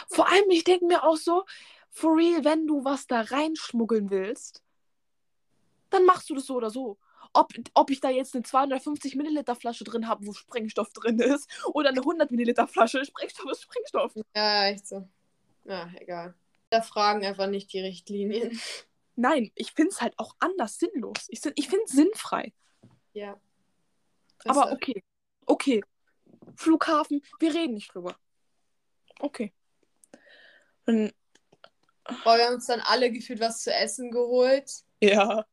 Vor 0.07 0.27
allem, 0.29 0.49
ich 0.49 0.63
denke 0.63 0.85
mir 0.85 1.03
auch 1.03 1.17
so, 1.17 1.45
for 1.91 2.15
real, 2.15 2.43
wenn 2.43 2.65
du 2.65 2.83
was 2.83 3.05
da 3.05 3.21
reinschmuggeln 3.21 4.09
willst, 4.09 4.63
dann 5.89 6.05
machst 6.05 6.29
du 6.29 6.35
das 6.35 6.45
so 6.45 6.55
oder 6.55 6.69
so. 6.69 6.97
Ob, 7.33 7.53
ob 7.73 7.89
ich 7.91 8.01
da 8.01 8.09
jetzt 8.09 8.35
eine 8.35 8.43
250 8.43 9.15
Milliliter 9.15 9.55
Flasche 9.55 9.83
drin 9.83 10.07
habe, 10.07 10.25
wo 10.25 10.33
Sprengstoff 10.33 10.91
drin 10.91 11.19
ist, 11.19 11.49
oder 11.73 11.89
eine 11.89 11.99
100 11.99 12.31
Milliliter 12.31 12.67
Flasche, 12.67 13.05
Sprengstoff 13.05 13.51
ist 13.51 13.61
Sprengstoff. 13.63 14.15
Ja, 14.35 14.65
echt 14.67 14.87
so. 14.87 15.07
Ja, 15.65 15.89
egal. 15.95 16.33
Da 16.69 16.81
fragen 16.81 17.25
einfach 17.25 17.47
nicht 17.47 17.71
die 17.73 17.81
Richtlinien. 17.81 18.59
Nein, 19.15 19.51
ich 19.55 19.73
finde 19.73 19.91
es 19.91 20.01
halt 20.01 20.17
auch 20.17 20.35
anders 20.39 20.79
sinnlos. 20.79 21.27
Ich, 21.27 21.41
ich 21.55 21.67
finde 21.69 21.83
es 21.85 21.91
sinnfrei. 21.91 22.53
Ja. 23.13 23.39
Aber 24.45 24.61
Besser. 24.63 24.73
okay. 24.73 25.03
Okay. 25.45 25.83
Flughafen, 26.55 27.21
wir 27.39 27.53
reden 27.53 27.75
nicht 27.75 27.93
drüber. 27.93 28.15
Okay. 29.19 29.53
Dann, 30.85 31.11
Boah, 32.23 32.37
wir 32.37 32.45
haben 32.45 32.55
uns 32.55 32.67
dann 32.67 32.81
alle 32.81 33.11
gefühlt 33.11 33.39
was 33.39 33.61
zu 33.61 33.73
essen 33.73 34.11
geholt. 34.11 34.69
ja. 35.01 35.45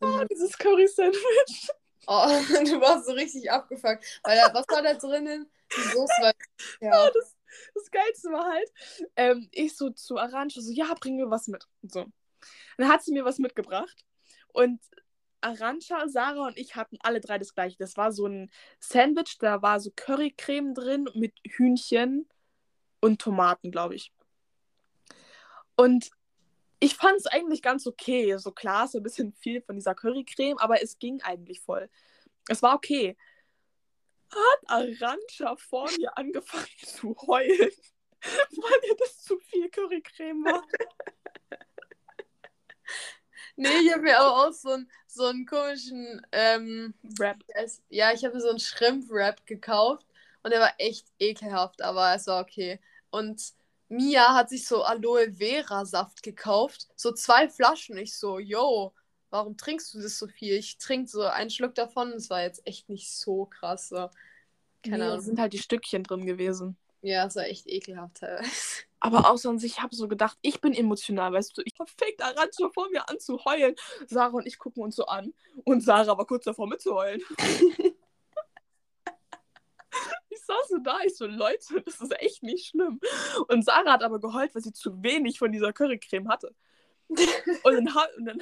Oh, 0.00 0.24
dieses 0.30 0.58
Curry-Sandwich. 0.58 1.70
Oh, 2.06 2.26
du 2.64 2.80
warst 2.80 3.06
so 3.06 3.12
richtig 3.12 3.50
abgefuckt. 3.50 4.04
Weil 4.22 4.36
da, 4.36 4.52
was 4.52 4.66
war 4.68 4.82
da 4.82 4.92
drinnen? 4.94 5.50
Die 5.74 5.80
Soße 5.80 6.22
war. 6.22 6.32
Ja. 6.80 7.10
das, 7.10 7.34
das 7.74 7.90
Geilste 7.90 8.30
war 8.30 8.52
halt, 8.52 8.70
ähm, 9.16 9.48
ich 9.52 9.74
so 9.74 9.88
zu 9.90 10.18
Arancha 10.18 10.60
so, 10.60 10.70
ja, 10.70 10.92
bring 11.00 11.16
mir 11.16 11.30
was 11.30 11.46
mit. 11.46 11.66
Und 11.82 11.92
so. 11.92 12.06
Dann 12.76 12.88
hat 12.88 13.02
sie 13.02 13.12
mir 13.12 13.24
was 13.24 13.38
mitgebracht. 13.38 14.04
Und 14.48 14.80
Arancha, 15.40 16.08
Sarah 16.08 16.46
und 16.46 16.58
ich 16.58 16.74
hatten 16.76 16.96
alle 17.00 17.20
drei 17.20 17.38
das 17.38 17.54
gleiche. 17.54 17.76
Das 17.78 17.96
war 17.96 18.12
so 18.12 18.26
ein 18.26 18.50
Sandwich, 18.80 19.38
da 19.38 19.62
war 19.62 19.80
so 19.80 19.90
Currycreme 19.94 20.74
drin 20.74 21.08
mit 21.14 21.34
Hühnchen 21.46 22.28
und 23.00 23.20
Tomaten, 23.20 23.70
glaube 23.70 23.94
ich. 23.94 24.12
Und 25.76 26.10
ich 26.80 26.96
fand 26.96 27.16
es 27.16 27.26
eigentlich 27.26 27.62
ganz 27.62 27.86
okay. 27.86 28.36
So 28.36 28.52
klar, 28.52 28.84
ist 28.84 28.94
ein 28.94 29.02
bisschen 29.02 29.32
viel 29.32 29.62
von 29.62 29.76
dieser 29.76 29.94
Currycreme, 29.94 30.58
aber 30.58 30.82
es 30.82 30.98
ging 30.98 31.22
eigentlich 31.22 31.60
voll. 31.60 31.88
Es 32.48 32.62
war 32.62 32.74
okay. 32.74 33.16
Hat 34.30 34.60
Arancha 34.66 35.56
vor 35.56 35.90
mir 35.98 36.16
angefangen 36.16 36.66
zu 36.82 37.16
heulen, 37.26 37.70
weil 38.20 38.88
ihr 38.88 38.96
das 38.98 39.22
zu 39.22 39.38
viel 39.38 39.70
Currycreme 39.70 40.44
war. 40.44 40.62
Nee, 43.56 43.68
ich 43.84 43.92
habe 43.92 44.02
mir 44.02 44.18
aber 44.18 44.48
auch 44.48 44.52
so, 44.52 44.70
ein, 44.70 44.90
so 45.06 45.26
einen 45.26 45.46
komischen 45.46 46.26
ähm, 46.32 46.94
Rap. 47.20 47.36
Ja, 47.88 48.12
ich 48.12 48.24
habe 48.24 48.34
mir 48.34 48.40
so 48.40 48.48
einen 48.48 48.58
Shrimp-Wrap 48.58 49.46
gekauft 49.46 50.06
und 50.42 50.50
der 50.50 50.60
war 50.60 50.74
echt 50.78 51.06
ekelhaft, 51.20 51.80
aber 51.80 52.14
es 52.14 52.26
war 52.26 52.42
okay. 52.42 52.80
Und 53.10 53.54
Mia 53.94 54.34
hat 54.34 54.50
sich 54.50 54.66
so 54.66 54.82
Aloe 54.82 55.32
Vera 55.32 55.84
Saft 55.84 56.22
gekauft, 56.22 56.88
so 56.96 57.12
zwei 57.12 57.48
Flaschen. 57.48 57.96
Ich 57.96 58.16
so, 58.16 58.38
yo, 58.38 58.92
warum 59.30 59.56
trinkst 59.56 59.94
du 59.94 60.00
das 60.00 60.18
so 60.18 60.26
viel? 60.26 60.54
Ich 60.54 60.78
trinke 60.78 61.08
so 61.08 61.22
einen 61.22 61.50
Schluck 61.50 61.74
davon, 61.74 62.12
es 62.12 62.30
war 62.30 62.42
jetzt 62.42 62.66
echt 62.66 62.88
nicht 62.88 63.10
so 63.10 63.46
krass. 63.46 63.88
So. 63.88 64.08
Keine 64.82 64.98
nee, 64.98 65.10
Ahnung. 65.10 65.20
sind 65.20 65.38
halt 65.38 65.52
die 65.52 65.58
Stückchen 65.58 66.02
drin 66.02 66.26
gewesen. 66.26 66.76
Ja, 67.02 67.26
es 67.26 67.36
war 67.36 67.44
echt 67.44 67.66
ekelhaft 67.66 68.16
teilweise. 68.16 68.48
Aber 69.00 69.30
außer 69.30 69.50
an 69.50 69.58
sich, 69.58 69.72
ich 69.72 69.82
habe 69.82 69.94
so 69.94 70.08
gedacht, 70.08 70.38
ich 70.40 70.60
bin 70.62 70.72
emotional, 70.72 71.32
weißt 71.32 71.58
du. 71.58 71.62
Ich 71.66 71.74
fängt 71.98 72.22
Arantxa 72.22 72.70
vor 72.72 72.88
mir 72.90 73.06
an 73.08 73.20
zu 73.20 73.44
heulen. 73.44 73.74
Sarah 74.06 74.34
und 74.34 74.46
ich 74.46 74.58
gucken 74.58 74.82
uns 74.82 74.96
so 74.96 75.04
an. 75.04 75.34
Und 75.64 75.82
Sarah 75.82 76.16
war 76.16 76.26
kurz 76.26 76.44
davor 76.44 76.66
mitzuheulen. 76.66 77.20
ich 80.34 80.44
saß 80.44 80.68
so 80.68 80.78
da, 80.78 80.98
ich 81.04 81.16
so, 81.16 81.26
Leute, 81.26 81.80
das 81.84 82.00
ist 82.00 82.20
echt 82.20 82.42
nicht 82.42 82.66
schlimm. 82.68 83.00
Und 83.48 83.64
Sarah 83.64 83.92
hat 83.92 84.02
aber 84.02 84.20
geheult, 84.20 84.54
weil 84.54 84.62
sie 84.62 84.72
zu 84.72 85.02
wenig 85.02 85.38
von 85.38 85.52
dieser 85.52 85.72
Currycreme 85.72 86.28
hatte. 86.28 86.54
und, 87.08 87.24
dann, 87.64 88.06
und 88.16 88.24
dann 88.24 88.38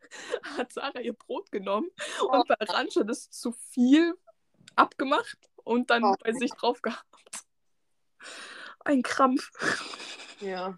hat 0.56 0.72
Sarah 0.72 1.00
ihr 1.00 1.12
Brot 1.12 1.50
genommen 1.50 1.90
und 2.30 2.48
bei 2.48 2.58
Arantxa 2.60 3.04
das 3.04 3.30
zu 3.30 3.52
viel 3.52 4.14
abgemacht 4.74 5.38
und 5.56 5.90
dann 5.90 6.04
oh. 6.04 6.14
bei 6.22 6.32
sich 6.32 6.52
drauf 6.52 6.80
gehabt 6.82 7.06
ein 8.86 9.02
Krampf. 9.02 9.50
Ja. 10.40 10.76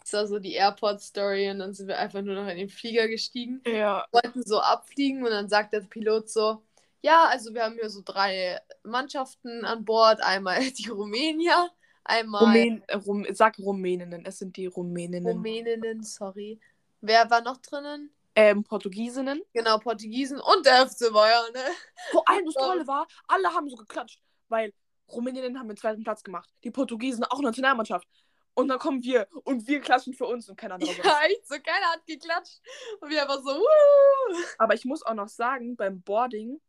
Das 0.00 0.12
war 0.12 0.26
so 0.26 0.38
die 0.38 0.54
Airport-Story 0.54 1.50
und 1.50 1.60
dann 1.60 1.74
sind 1.74 1.86
wir 1.86 1.98
einfach 1.98 2.22
nur 2.22 2.34
noch 2.34 2.48
in 2.48 2.58
den 2.58 2.68
Flieger 2.68 3.08
gestiegen. 3.08 3.62
Ja. 3.64 4.06
Wir 4.10 4.22
wollten 4.22 4.42
so 4.42 4.60
abfliegen 4.60 5.22
und 5.22 5.30
dann 5.30 5.48
sagt 5.48 5.72
der 5.72 5.80
Pilot 5.80 6.28
so, 6.28 6.62
ja, 7.02 7.24
also 7.24 7.52
wir 7.52 7.64
haben 7.64 7.74
hier 7.74 7.90
so 7.90 8.00
drei 8.04 8.58
Mannschaften 8.84 9.64
an 9.64 9.84
Bord. 9.84 10.22
Einmal 10.22 10.60
die 10.70 10.88
Rumänier, 10.88 11.70
einmal... 12.04 12.44
Rumän 12.44 12.84
Rum 13.06 13.26
sag 13.32 13.58
Rumäninnen, 13.58 14.24
es 14.24 14.38
sind 14.38 14.56
die 14.56 14.66
Rumäninnen. 14.66 15.32
Rumäninnen, 15.32 16.02
sorry. 16.02 16.60
Wer 17.00 17.28
war 17.30 17.42
noch 17.42 17.58
drinnen? 17.58 18.10
Ähm, 18.34 18.64
Portugiesinnen. 18.64 19.42
Genau, 19.52 19.78
Portugiesen 19.78 20.40
und 20.40 20.64
der 20.64 20.88
FC 20.88 21.12
Bayern, 21.12 21.52
ne? 21.52 21.64
Vor 22.12 22.26
allem 22.26 22.46
das 22.46 22.54
Tolle 22.54 22.86
war, 22.86 23.06
alle 23.26 23.52
haben 23.52 23.68
so 23.68 23.76
geklatscht, 23.76 24.22
weil 24.48 24.72
Rumänien 25.10 25.58
haben 25.58 25.68
den 25.68 25.76
zweiten 25.76 26.02
Platz 26.02 26.22
gemacht. 26.22 26.48
Die 26.64 26.70
Portugiesen 26.70 27.24
auch 27.24 27.40
Nationalmannschaft. 27.40 28.08
Und 28.54 28.68
dann 28.68 28.78
kommen 28.78 29.02
wir 29.02 29.28
und 29.44 29.66
wir 29.66 29.80
klatschen 29.80 30.14
für 30.14 30.26
uns 30.26 30.48
und 30.48 30.56
keiner 30.56 30.74
andere. 30.76 30.94
Ja, 31.02 31.20
echt 31.24 31.46
so, 31.46 31.56
keiner 31.56 31.86
hat 31.86 32.06
geklatscht. 32.06 32.60
Und 33.00 33.10
wir 33.10 33.22
einfach 33.22 33.42
so, 33.42 33.50
Wuh! 33.50 34.36
Aber 34.58 34.74
ich 34.74 34.84
muss 34.84 35.02
auch 35.04 35.14
noch 35.14 35.28
sagen, 35.28 35.76
beim 35.76 36.00
Boarding, 36.02 36.60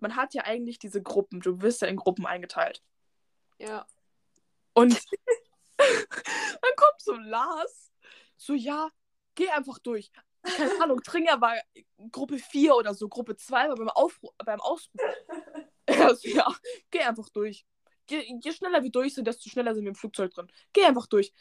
man 0.00 0.16
hat 0.16 0.34
ja 0.34 0.44
eigentlich 0.44 0.78
diese 0.78 1.02
Gruppen. 1.02 1.40
Du 1.40 1.60
wirst 1.62 1.82
ja 1.82 1.88
in 1.88 1.96
Gruppen 1.96 2.26
eingeteilt. 2.26 2.82
Ja. 3.58 3.86
Und 4.74 4.94
dann 5.76 6.76
kommt 6.76 7.00
so 7.00 7.14
Lars, 7.14 7.90
so, 8.36 8.54
ja, 8.54 8.90
geh 9.34 9.48
einfach 9.50 9.78
durch. 9.78 10.10
Keine 10.42 10.82
Ahnung, 10.82 11.02
Tringer 11.02 11.40
war 11.40 11.56
Gruppe 12.12 12.38
4 12.38 12.74
oder 12.76 12.94
so, 12.94 13.08
Gruppe 13.08 13.36
2 13.36 13.68
war 13.68 13.76
beim, 13.76 13.88
Aufru 13.90 14.30
beim 14.44 14.60
Ausruf. 14.60 15.00
Also, 15.90 16.28
ja, 16.28 16.46
geh 16.90 17.00
einfach 17.00 17.30
durch 17.30 17.64
je, 18.10 18.38
je 18.42 18.52
schneller 18.52 18.82
wir 18.82 18.90
durch 18.90 19.14
sind, 19.14 19.26
desto 19.26 19.48
schneller 19.48 19.74
sind 19.74 19.84
wir 19.84 19.90
im 19.90 19.94
Flugzeug 19.94 20.32
drin. 20.32 20.50
Geh 20.72 20.84
einfach 20.84 21.06
durch. 21.06 21.32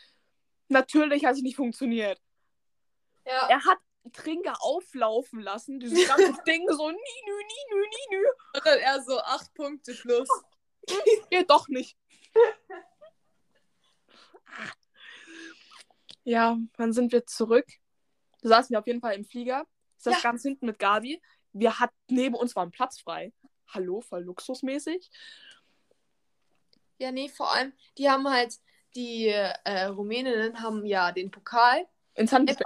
Natürlich 0.69 1.25
hat 1.25 1.35
es 1.35 1.41
nicht 1.41 1.55
funktioniert. 1.55 2.21
Ja. 3.25 3.47
Er 3.49 3.65
hat 3.65 3.77
Trinker 4.11 4.61
auflaufen 4.61 5.39
lassen, 5.41 5.79
dieses 5.79 6.07
ganze 6.07 6.33
Ding 6.47 6.67
so 6.69 6.89
nü, 6.89 6.95
nü, 6.95 7.33
nü, 7.71 7.85
nü. 8.11 8.23
Und 8.55 8.65
dann 8.65 8.79
er 8.79 9.01
so 9.03 9.19
acht 9.19 9.53
Punkte 9.53 9.93
plus. 9.93 10.29
Geht 11.29 11.49
doch 11.49 11.67
nicht. 11.67 11.97
ja, 16.23 16.57
dann 16.77 16.93
sind 16.93 17.11
wir 17.11 17.25
zurück. 17.25 17.65
Da 18.41 18.49
saßen 18.49 18.71
wir 18.71 18.79
auf 18.79 18.87
jeden 18.87 19.01
Fall 19.01 19.15
im 19.15 19.25
Flieger. 19.25 19.65
Ich 19.97 20.03
saß 20.03 20.15
ja. 20.15 20.21
ganz 20.21 20.43
hinten 20.43 20.67
mit 20.67 20.79
Gabi. 20.79 21.21
Wir 21.53 21.79
hatten 21.79 21.95
neben 22.07 22.35
uns 22.35 22.55
war 22.55 22.63
ein 22.63 22.71
Platz 22.71 22.99
frei. 22.99 23.33
Hallo, 23.67 24.01
voll 24.01 24.23
luxusmäßig. 24.23 25.09
Ja, 26.99 27.11
nee, 27.11 27.29
vor 27.29 27.51
allem, 27.51 27.73
die 27.97 28.09
haben 28.09 28.27
halt, 28.27 28.55
die 28.95 29.27
äh, 29.27 29.85
Rumäninnen 29.85 30.61
haben 30.61 30.85
ja 30.85 31.11
den 31.11 31.29
Pokal 31.31 31.85
ins 32.15 32.31
Handgepäck. 32.31 32.65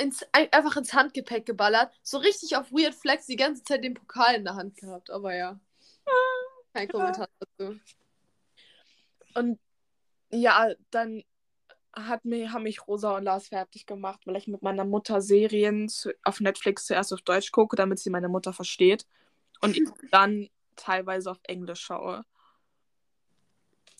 Ins, 0.00 0.24
einfach 0.32 0.76
ins 0.76 0.94
Handgepäck 0.94 1.44
geballert. 1.44 1.92
So 2.02 2.18
richtig 2.18 2.56
auf 2.56 2.70
Weird 2.70 2.94
Flex 2.94 3.26
die 3.26 3.36
ganze 3.36 3.64
Zeit 3.64 3.82
den 3.82 3.94
Pokal 3.94 4.36
in 4.36 4.44
der 4.44 4.54
Hand 4.54 4.76
gehabt. 4.76 5.10
Aber 5.10 5.34
ja. 5.34 5.58
Kein 6.72 6.88
Kommentar 6.88 7.28
dazu. 7.40 7.80
Und 9.34 9.58
ja, 10.30 10.72
dann 10.90 11.24
hat 11.92 12.24
mir, 12.24 12.52
haben 12.52 12.64
mich 12.64 12.86
Rosa 12.86 13.16
und 13.16 13.24
Lars 13.24 13.48
fertig 13.48 13.86
gemacht, 13.86 14.20
weil 14.26 14.36
ich 14.36 14.46
mit 14.46 14.62
meiner 14.62 14.84
Mutter 14.84 15.20
Serien 15.20 15.88
zu, 15.88 16.12
auf 16.22 16.40
Netflix 16.40 16.86
zuerst 16.86 17.12
auf 17.12 17.22
Deutsch 17.22 17.50
gucke, 17.50 17.76
damit 17.76 17.98
sie 17.98 18.10
meine 18.10 18.28
Mutter 18.28 18.52
versteht. 18.52 19.06
Und 19.60 19.76
ich 19.76 19.88
dann 20.12 20.48
teilweise 20.76 21.30
auf 21.30 21.40
Englisch 21.44 21.80
schaue. 21.80 22.24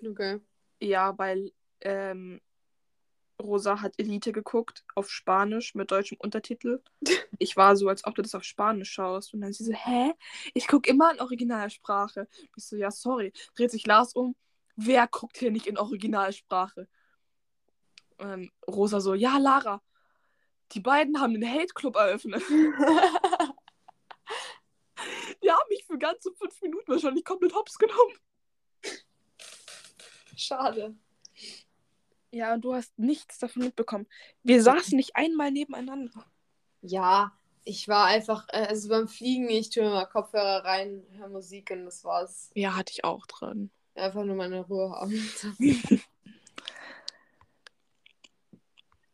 Okay. 0.06 0.40
Ja, 0.80 1.18
weil 1.18 1.52
ähm, 1.80 2.40
Rosa 3.40 3.80
hat 3.80 3.94
Elite 3.98 4.32
geguckt 4.32 4.84
auf 4.94 5.10
Spanisch 5.10 5.74
mit 5.74 5.90
deutschem 5.90 6.18
Untertitel. 6.20 6.82
Ich 7.40 7.56
war 7.56 7.76
so, 7.76 7.88
als 7.88 8.04
ob 8.04 8.16
du 8.16 8.22
das 8.22 8.34
auf 8.34 8.42
Spanisch 8.42 8.90
schaust. 8.90 9.32
Und 9.32 9.42
dann 9.42 9.52
sie 9.52 9.62
so, 9.62 9.72
hä? 9.72 10.12
Ich 10.54 10.66
gucke 10.66 10.90
immer 10.90 11.12
in 11.12 11.20
Originalsprache. 11.20 12.26
Ich 12.56 12.64
so, 12.64 12.74
ja, 12.74 12.90
sorry. 12.90 13.32
Dreht 13.54 13.70
sich 13.70 13.86
Lars 13.86 14.12
um. 14.12 14.34
Wer 14.74 15.06
guckt 15.06 15.36
hier 15.38 15.52
nicht 15.52 15.68
in 15.68 15.78
Originalsprache? 15.78 16.88
Und 18.16 18.50
Rosa 18.66 18.98
so, 19.00 19.14
ja, 19.14 19.38
Lara. 19.38 19.80
Die 20.72 20.80
beiden 20.80 21.20
haben 21.20 21.32
den 21.34 21.48
Hate 21.48 21.72
Club 21.74 21.94
eröffnet. 21.94 22.42
Die 25.42 25.50
haben 25.50 25.68
mich 25.68 25.84
für 25.86 25.96
ganze 25.96 26.32
fünf 26.34 26.60
Minuten 26.60 26.90
wahrscheinlich 26.90 27.24
komplett 27.24 27.54
hops 27.54 27.78
genommen. 27.78 28.18
Schade. 30.36 30.96
Ja, 32.30 32.54
und 32.54 32.62
du 32.62 32.74
hast 32.74 32.98
nichts 32.98 33.38
davon 33.38 33.62
mitbekommen. 33.64 34.06
Wir 34.42 34.62
saßen 34.62 34.96
nicht 34.96 35.16
einmal 35.16 35.50
nebeneinander. 35.50 36.24
Ja, 36.82 37.32
ich 37.64 37.88
war 37.88 38.06
einfach, 38.06 38.46
äh, 38.48 38.66
also 38.66 38.88
beim 38.88 39.08
Fliegen, 39.08 39.48
ich 39.48 39.70
tue 39.70 39.82
mir 39.82 39.90
mal 39.90 40.06
Kopfhörer 40.06 40.64
rein, 40.64 41.04
höre 41.16 41.28
Musik 41.28 41.70
und 41.70 41.84
das 41.84 42.04
war's. 42.04 42.50
Ja, 42.54 42.76
hatte 42.76 42.92
ich 42.92 43.04
auch 43.04 43.26
dran. 43.26 43.70
Einfach 43.94 44.24
nur 44.24 44.36
meine 44.36 44.60
Ruhe 44.60 44.90
haben. 44.90 45.12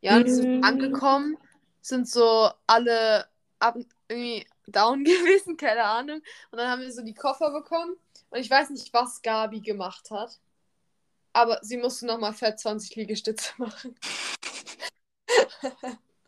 ja, 0.00 0.16
und 0.16 0.29
sind 0.29 0.61
mm. 0.61 0.64
angekommen, 0.64 1.37
sind 1.81 2.09
so 2.09 2.50
alle 2.66 3.27
ab, 3.59 3.77
irgendwie 4.09 4.46
down 4.66 5.05
gewesen, 5.05 5.57
keine 5.57 5.85
Ahnung. 5.85 6.22
Und 6.50 6.59
dann 6.59 6.68
haben 6.68 6.83
wir 6.83 6.92
so 6.92 7.03
die 7.03 7.14
Koffer 7.14 7.50
bekommen. 7.50 7.96
Und 8.31 8.38
ich 8.38 8.50
weiß 8.50 8.70
nicht, 8.70 8.92
was 8.92 9.22
Gabi 9.22 9.61
gemacht 9.61 10.11
hat. 10.11 10.38
Aber 11.35 11.59
sie 11.62 11.77
musste 11.77 12.07
nochmal 12.07 12.33
fett 12.33 12.59
20 12.59 12.94
Liegestütze 12.97 13.53
machen. 13.59 13.94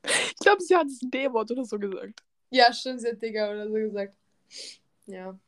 ich 0.04 0.36
glaube, 0.40 0.60
sie 0.62 0.76
hat 0.76 0.86
das 0.86 0.98
D-Wort 1.00 1.50
oder 1.52 1.64
so 1.64 1.78
gesagt. 1.78 2.20
Ja, 2.50 2.72
stimmt, 2.72 3.00
sie 3.00 3.08
hat 3.08 3.22
Digga 3.22 3.50
oder 3.50 3.68
so 3.68 3.74
gesagt. 3.74 4.16
Ja. 5.06 5.38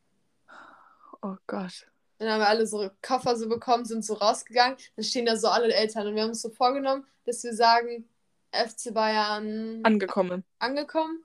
Oh 1.22 1.36
Gott. 1.46 1.86
Dann 2.18 2.30
haben 2.30 2.40
wir 2.40 2.48
alle 2.48 2.66
so 2.66 2.90
Koffer 3.02 3.36
so 3.36 3.48
bekommen, 3.48 3.84
sind 3.84 4.04
so 4.04 4.14
rausgegangen. 4.14 4.76
Dann 4.96 5.04
stehen 5.04 5.26
da 5.26 5.36
so 5.36 5.48
alle 5.48 5.72
Eltern. 5.72 6.06
Und 6.06 6.14
wir 6.14 6.22
haben 6.22 6.30
uns 6.30 6.42
so 6.42 6.50
vorgenommen, 6.50 7.06
dass 7.24 7.42
wir 7.44 7.54
sagen, 7.54 8.08
FC 8.52 8.94
Bayern. 8.94 9.80
Angekommen. 9.84 10.44
Angekommen. 10.58 11.24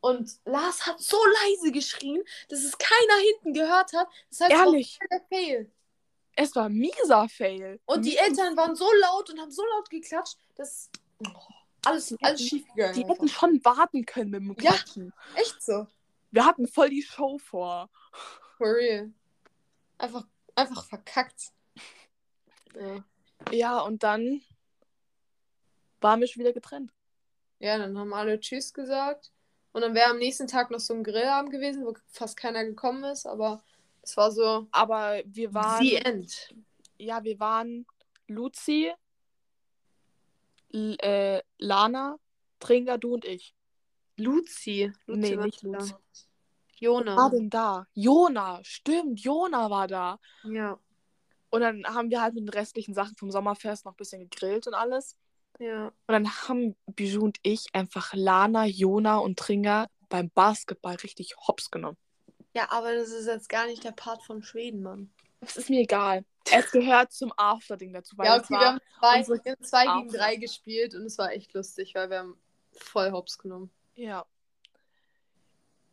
Und 0.00 0.32
Lars 0.44 0.86
hat 0.86 1.00
so 1.00 1.16
leise 1.42 1.70
geschrien, 1.70 2.22
dass 2.48 2.64
es 2.64 2.76
keiner 2.76 3.20
hinten 3.30 3.54
gehört 3.54 3.92
hat. 3.92 4.08
Das 4.30 4.40
heißt, 4.40 4.52
Ehrlich? 4.52 4.98
der 5.10 5.20
Fail. 5.28 5.70
Es 6.34 6.56
war 6.56 6.68
mieser 6.68 7.28
Fail. 7.28 7.80
Und 7.84 8.04
die 8.04 8.16
Eltern 8.16 8.56
waren 8.56 8.74
so 8.74 8.86
laut 9.00 9.30
und 9.30 9.40
haben 9.40 9.50
so 9.50 9.62
laut 9.64 9.90
geklatscht, 9.90 10.38
dass 10.54 10.90
oh, 11.26 11.30
alles, 11.84 12.14
alles 12.22 12.42
schief 12.42 12.66
gegangen 12.74 12.94
Die 12.94 13.04
hätten 13.04 13.28
schon 13.28 13.64
warten 13.64 14.06
können 14.06 14.30
mit 14.30 14.42
dem 14.42 14.56
Klatschen. 14.56 15.12
Ja, 15.34 15.40
echt 15.40 15.62
so. 15.62 15.86
Wir 16.30 16.46
hatten 16.46 16.66
voll 16.66 16.88
die 16.88 17.02
Show 17.02 17.38
vor. 17.38 17.90
For 18.56 18.74
real. 18.74 19.12
Einfach, 19.98 20.26
einfach 20.54 20.84
verkackt. 20.86 21.52
Ja. 22.74 23.04
ja, 23.50 23.80
und 23.80 24.02
dann 24.02 24.42
waren 26.00 26.20
wir 26.20 26.26
schon 26.26 26.40
wieder 26.40 26.54
getrennt. 26.54 26.90
Ja, 27.58 27.78
dann 27.78 27.98
haben 27.98 28.14
alle 28.14 28.40
Tschüss 28.40 28.72
gesagt. 28.72 29.30
Und 29.72 29.82
dann 29.82 29.94
wäre 29.94 30.10
am 30.10 30.18
nächsten 30.18 30.46
Tag 30.46 30.70
noch 30.70 30.80
so 30.80 30.94
ein 30.94 31.04
Grillabend 31.04 31.50
gewesen, 31.50 31.84
wo 31.84 31.94
fast 32.08 32.36
keiner 32.36 32.64
gekommen 32.64 33.04
ist, 33.04 33.26
aber 33.26 33.62
es 34.02 34.16
war 34.16 34.30
so. 34.30 34.66
Aber 34.72 35.22
wir 35.24 35.54
waren. 35.54 35.84
The 35.84 35.96
End. 35.96 36.54
Ja, 36.98 37.22
wir 37.24 37.38
waren 37.40 37.86
Luzi, 38.26 38.92
L 40.72 40.96
äh, 41.00 41.42
Lana, 41.58 42.18
Tringa, 42.60 42.96
du 42.98 43.14
und 43.14 43.24
ich. 43.24 43.54
Luzi. 44.16 44.92
Luzi 45.06 45.20
Nee, 45.20 45.36
nicht. 45.36 45.62
Luzi. 45.62 45.94
Jona. 46.82 47.16
War 47.16 47.30
denn 47.30 47.48
da? 47.48 47.86
Jona, 47.94 48.60
stimmt, 48.64 49.20
Jona 49.20 49.70
war 49.70 49.86
da. 49.86 50.18
Ja. 50.42 50.78
Und 51.50 51.60
dann 51.60 51.84
haben 51.84 52.10
wir 52.10 52.20
halt 52.20 52.34
mit 52.34 52.44
den 52.44 52.48
restlichen 52.48 52.92
Sachen 52.92 53.14
vom 53.16 53.30
Sommerfest 53.30 53.84
noch 53.84 53.92
ein 53.92 53.96
bisschen 53.96 54.28
gegrillt 54.28 54.66
und 54.66 54.74
alles. 54.74 55.16
Ja. 55.60 55.86
Und 55.86 55.94
dann 56.08 56.28
haben 56.28 56.74
Bijou 56.86 57.22
und 57.22 57.38
ich 57.42 57.66
einfach 57.72 58.14
Lana, 58.14 58.66
Jona 58.66 59.18
und 59.18 59.38
Tringa 59.38 59.86
beim 60.08 60.30
Basketball 60.30 60.96
richtig 60.96 61.36
hops 61.46 61.70
genommen. 61.70 61.98
Ja, 62.54 62.70
aber 62.70 62.94
das 62.94 63.10
ist 63.10 63.26
jetzt 63.26 63.48
gar 63.48 63.66
nicht 63.66 63.84
der 63.84 63.92
Part 63.92 64.22
von 64.22 64.42
Schweden, 64.42 64.82
Mann. 64.82 65.12
Das 65.40 65.56
ist 65.56 65.70
mir 65.70 65.80
egal. 65.80 66.24
Es 66.50 66.70
gehört 66.70 67.12
zum 67.12 67.32
After-Ding 67.36 67.92
dazu. 67.92 68.16
Weil 68.16 68.26
Ja, 68.26 68.36
okay, 68.36 68.50
wir 68.50 68.60
haben 68.60 68.80
zwei, 69.24 69.44
wir 69.44 69.52
haben 69.52 69.64
zwei 69.64 69.82
gegen 69.82 70.08
After. 70.08 70.18
drei 70.18 70.36
gespielt 70.36 70.94
und 70.94 71.04
es 71.04 71.18
war 71.18 71.32
echt 71.32 71.52
lustig, 71.54 71.94
weil 71.94 72.10
wir 72.10 72.18
haben 72.18 72.40
voll 72.72 73.10
hops 73.10 73.38
genommen. 73.38 73.70
Ja. 73.94 74.24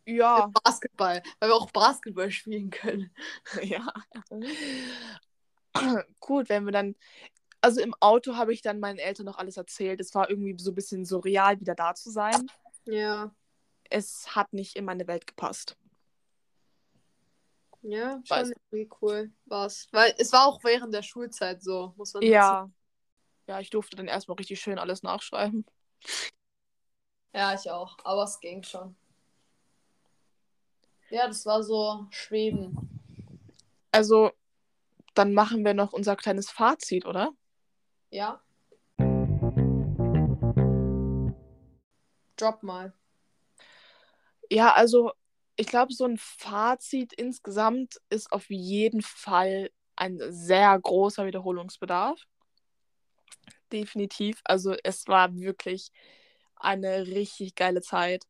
Ja. 0.05 0.51
Basketball, 0.63 1.21
weil 1.39 1.49
wir 1.49 1.55
auch 1.55 1.71
Basketball 1.71 2.31
spielen 2.31 2.69
können. 2.69 3.11
ja. 3.61 3.85
Gut, 6.19 6.49
wenn 6.49 6.65
wir 6.65 6.71
dann. 6.71 6.95
Also 7.61 7.81
im 7.81 7.93
Auto 7.99 8.35
habe 8.35 8.53
ich 8.53 8.61
dann 8.61 8.79
meinen 8.79 8.99
Eltern 8.99 9.25
noch 9.25 9.37
alles 9.37 9.57
erzählt. 9.57 9.99
Es 9.99 10.15
war 10.15 10.29
irgendwie 10.29 10.55
so 10.57 10.71
ein 10.71 10.75
bisschen 10.75 11.05
surreal, 11.05 11.59
wieder 11.59 11.75
da 11.75 11.93
zu 11.93 12.09
sein. 12.09 12.49
Ja. 12.85 13.35
Es 13.89 14.35
hat 14.35 14.53
nicht 14.53 14.77
in 14.77 14.85
meine 14.85 15.07
Welt 15.07 15.27
gepasst. 15.27 15.75
Ja, 17.81 18.21
Weiß. 18.27 18.47
schon 18.47 18.55
irgendwie 18.71 18.89
cool 19.01 19.31
war's. 19.45 19.87
Weil 19.91 20.13
es 20.17 20.33
war 20.33 20.47
auch 20.47 20.63
während 20.63 20.93
der 20.93 21.03
Schulzeit 21.03 21.63
so, 21.63 21.93
muss 21.97 22.13
man 22.13 22.23
Ja. 22.23 22.69
Ja, 23.47 23.59
ich 23.59 23.69
durfte 23.69 23.95
dann 23.95 24.07
erstmal 24.07 24.35
richtig 24.37 24.59
schön 24.59 24.77
alles 24.77 25.01
nachschreiben. 25.01 25.65
Ja, 27.33 27.53
ich 27.53 27.69
auch. 27.71 27.97
Aber 28.03 28.23
es 28.23 28.39
ging 28.39 28.61
schon. 28.63 28.95
Ja, 31.09 31.27
das 31.27 31.45
war 31.45 31.63
so 31.63 32.05
Schweden. 32.11 32.77
Also, 33.91 34.31
dann 35.15 35.33
machen 35.33 35.65
wir 35.65 35.73
noch 35.73 35.93
unser 35.93 36.15
kleines 36.15 36.51
Fazit, 36.51 37.05
oder? 37.05 37.31
Ja. 38.11 38.41
Drop 42.35 42.61
mal. 42.61 42.93
Ja, 44.51 44.73
also 44.73 45.11
ich 45.59 45.67
glaube, 45.67 45.91
so 45.93 46.05
ein 46.05 46.17
Fazit 46.17 47.11
insgesamt 47.11 47.97
ist 48.09 48.31
auf 48.31 48.49
jeden 48.49 49.01
Fall 49.01 49.69
ein 49.97 50.17
sehr 50.29 50.79
großer 50.79 51.25
Wiederholungsbedarf. 51.25 52.23
Definitiv. 53.69 54.39
Also 54.45 54.73
es 54.83 55.05
war 55.07 55.35
wirklich 55.35 55.91
eine 56.55 57.07
richtig 57.07 57.55
geile 57.55 57.81
Zeit. 57.81 58.23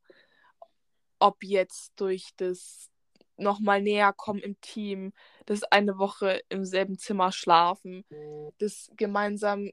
Ob 1.19 1.43
jetzt 1.43 1.93
durch 1.97 2.29
das 2.35 2.89
nochmal 3.37 3.83
näher 3.83 4.11
kommen 4.11 4.39
im 4.39 4.59
Team, 4.61 5.13
das 5.45 5.61
eine 5.63 5.99
Woche 5.99 6.41
im 6.49 6.65
selben 6.65 6.97
Zimmer 6.97 7.31
schlafen, 7.31 8.05
das 8.57 8.89
gemeinsam 8.97 9.69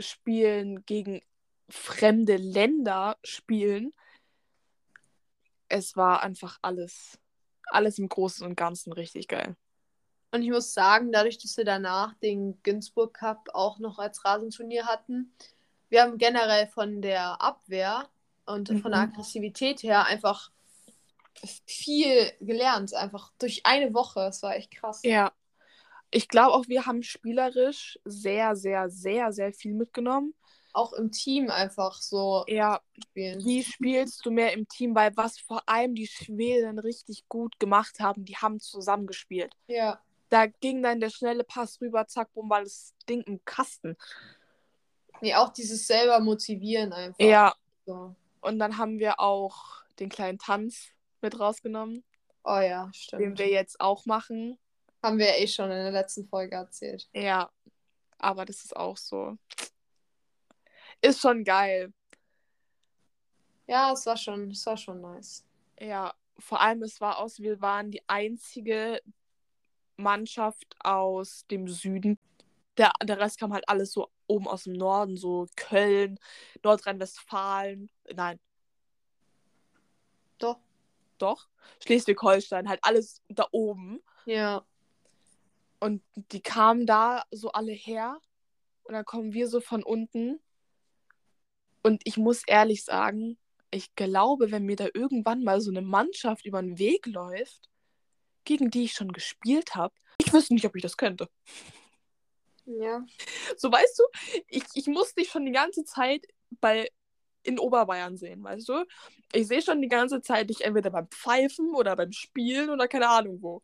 spielen 0.00 0.84
gegen 0.84 1.22
fremde 1.68 2.38
Länder 2.38 3.18
spielen. 3.22 3.92
Es 5.68 5.96
war 5.96 6.22
einfach 6.22 6.58
alles, 6.62 7.18
alles 7.66 7.98
im 7.98 8.08
Großen 8.08 8.46
und 8.46 8.56
Ganzen 8.56 8.92
richtig 8.92 9.28
geil. 9.28 9.56
Und 10.30 10.42
ich 10.42 10.50
muss 10.50 10.74
sagen, 10.74 11.10
dadurch, 11.12 11.38
dass 11.38 11.56
wir 11.56 11.64
danach 11.64 12.14
den 12.14 12.62
Günzburg 12.62 13.14
Cup 13.14 13.48
auch 13.54 13.78
noch 13.78 13.98
als 13.98 14.24
Rasenturnier 14.24 14.86
hatten, 14.86 15.32
wir 15.88 16.02
haben 16.02 16.18
generell 16.18 16.66
von 16.68 17.00
der 17.00 17.40
Abwehr 17.40 18.08
und 18.46 18.68
von 18.80 18.92
der 18.92 19.00
Mhm. 19.00 19.06
Aggressivität 19.10 19.82
her 19.82 20.04
einfach 20.06 20.50
viel 21.66 22.32
gelernt. 22.40 22.94
Einfach 22.94 23.32
durch 23.38 23.64
eine 23.66 23.94
Woche. 23.94 24.20
Es 24.22 24.42
war 24.42 24.56
echt 24.56 24.70
krass. 24.72 25.02
Ja. 25.02 25.32
Ich 26.10 26.28
glaube 26.28 26.54
auch, 26.54 26.68
wir 26.68 26.86
haben 26.86 27.02
spielerisch 27.02 27.98
sehr, 28.04 28.56
sehr, 28.56 28.90
sehr, 28.90 29.32
sehr 29.32 29.52
viel 29.52 29.74
mitgenommen. 29.74 30.34
Auch 30.74 30.92
im 30.92 31.10
Team 31.10 31.50
einfach 31.50 32.00
so 32.00 32.44
Ja, 32.46 32.80
spielen. 33.02 33.44
wie 33.44 33.64
spielst 33.64 34.24
du 34.24 34.30
mehr 34.30 34.52
im 34.52 34.68
Team? 34.68 34.94
Weil 34.94 35.16
was 35.16 35.38
vor 35.38 35.62
allem 35.66 35.94
die 35.94 36.06
Schweden 36.06 36.78
richtig 36.78 37.26
gut 37.28 37.58
gemacht 37.58 38.00
haben, 38.00 38.24
die 38.24 38.36
haben 38.36 38.60
zusammengespielt. 38.60 39.54
Ja. 39.66 40.00
Da 40.28 40.46
ging 40.46 40.82
dann 40.82 41.00
der 41.00 41.08
schnelle 41.10 41.42
Pass 41.42 41.80
rüber, 41.80 42.06
zack, 42.06 42.32
bumm, 42.34 42.50
war 42.50 42.62
das 42.62 42.92
Ding 43.08 43.22
im 43.22 43.42
Kasten. 43.46 43.96
Nee, 45.20 45.34
auch 45.34 45.48
dieses 45.52 45.86
selber 45.86 46.20
motivieren 46.20 46.92
einfach. 46.92 47.18
Ja, 47.24 47.54
So. 47.86 48.14
und 48.42 48.58
dann 48.58 48.76
haben 48.78 48.98
wir 48.98 49.18
auch 49.20 49.82
den 49.98 50.10
kleinen 50.10 50.38
Tanz 50.38 50.88
mit 51.22 51.40
rausgenommen, 51.40 52.04
Oh 52.44 52.58
ja, 52.60 52.84
den 52.84 52.94
stimmt. 52.94 53.38
wir 53.38 53.48
jetzt 53.48 53.80
auch 53.80 54.06
machen. 54.06 54.58
Haben 55.02 55.18
wir 55.18 55.36
eh 55.38 55.46
schon 55.48 55.66
in 55.70 55.76
der 55.82 55.90
letzten 55.92 56.28
Folge 56.28 56.54
erzählt. 56.56 57.08
Ja, 57.14 57.50
aber 58.18 58.44
das 58.44 58.64
ist 58.64 58.76
auch 58.76 58.96
so. 58.96 59.36
Ist 61.00 61.20
schon 61.20 61.44
geil. 61.44 61.92
Ja, 63.66 63.92
es 63.92 64.06
war 64.06 64.16
schon, 64.16 64.50
es 64.50 64.64
war 64.66 64.76
schon 64.76 65.00
nice. 65.00 65.44
Ja, 65.78 66.14
vor 66.38 66.60
allem 66.60 66.82
es 66.82 67.00
war 67.00 67.18
aus, 67.18 67.38
wir 67.38 67.60
waren 67.60 67.90
die 67.90 68.02
einzige 68.08 69.00
Mannschaft 69.96 70.74
aus 70.80 71.46
dem 71.50 71.68
Süden. 71.68 72.18
Der, 72.76 72.92
der 73.02 73.18
Rest 73.18 73.38
kam 73.38 73.52
halt 73.52 73.68
alles 73.68 73.92
so 73.92 74.08
oben 74.26 74.46
aus 74.46 74.64
dem 74.64 74.74
Norden, 74.74 75.16
so 75.16 75.46
Köln, 75.56 76.18
Nordrhein-Westfalen, 76.62 77.90
nein, 78.14 78.38
Doch. 80.38 80.58
doch, 81.18 81.48
Schleswig-Holstein, 81.84 82.68
halt 82.68 82.80
alles 82.82 83.22
da 83.28 83.46
oben. 83.50 84.00
Ja. 84.26 84.64
Und 85.80 86.02
die 86.14 86.40
kamen 86.40 86.86
da 86.86 87.24
so 87.30 87.50
alle 87.52 87.72
her 87.72 88.20
und 88.84 88.94
dann 88.94 89.04
kommen 89.04 89.32
wir 89.32 89.48
so 89.48 89.60
von 89.60 89.82
unten. 89.82 90.40
Und 91.88 92.02
ich 92.04 92.18
muss 92.18 92.42
ehrlich 92.46 92.84
sagen, 92.84 93.38
ich 93.70 93.94
glaube, 93.94 94.50
wenn 94.50 94.66
mir 94.66 94.76
da 94.76 94.88
irgendwann 94.92 95.42
mal 95.42 95.62
so 95.62 95.70
eine 95.70 95.80
Mannschaft 95.80 96.44
über 96.44 96.60
den 96.60 96.78
Weg 96.78 97.06
läuft, 97.06 97.70
gegen 98.44 98.68
die 98.70 98.84
ich 98.84 98.92
schon 98.92 99.10
gespielt 99.10 99.74
habe, 99.74 99.94
ich 100.18 100.30
wüsste 100.30 100.52
nicht, 100.52 100.66
ob 100.66 100.76
ich 100.76 100.82
das 100.82 100.98
könnte. 100.98 101.30
Ja. 102.66 103.06
So 103.56 103.72
weißt 103.72 103.98
du, 104.00 104.02
ich, 104.48 104.64
ich 104.74 104.86
muss 104.86 105.14
dich 105.14 105.30
schon 105.30 105.46
die 105.46 105.52
ganze 105.52 105.82
Zeit 105.84 106.26
bei 106.60 106.90
in 107.42 107.58
Oberbayern 107.58 108.18
sehen, 108.18 108.44
weißt 108.44 108.68
du? 108.68 108.84
Ich 109.32 109.48
sehe 109.48 109.62
schon 109.62 109.80
die 109.80 109.88
ganze 109.88 110.20
Zeit 110.20 110.50
dich 110.50 110.66
entweder 110.66 110.90
beim 110.90 111.08
Pfeifen 111.08 111.74
oder 111.74 111.96
beim 111.96 112.12
Spielen 112.12 112.68
oder 112.68 112.86
keine 112.86 113.08
Ahnung 113.08 113.40
wo. 113.40 113.62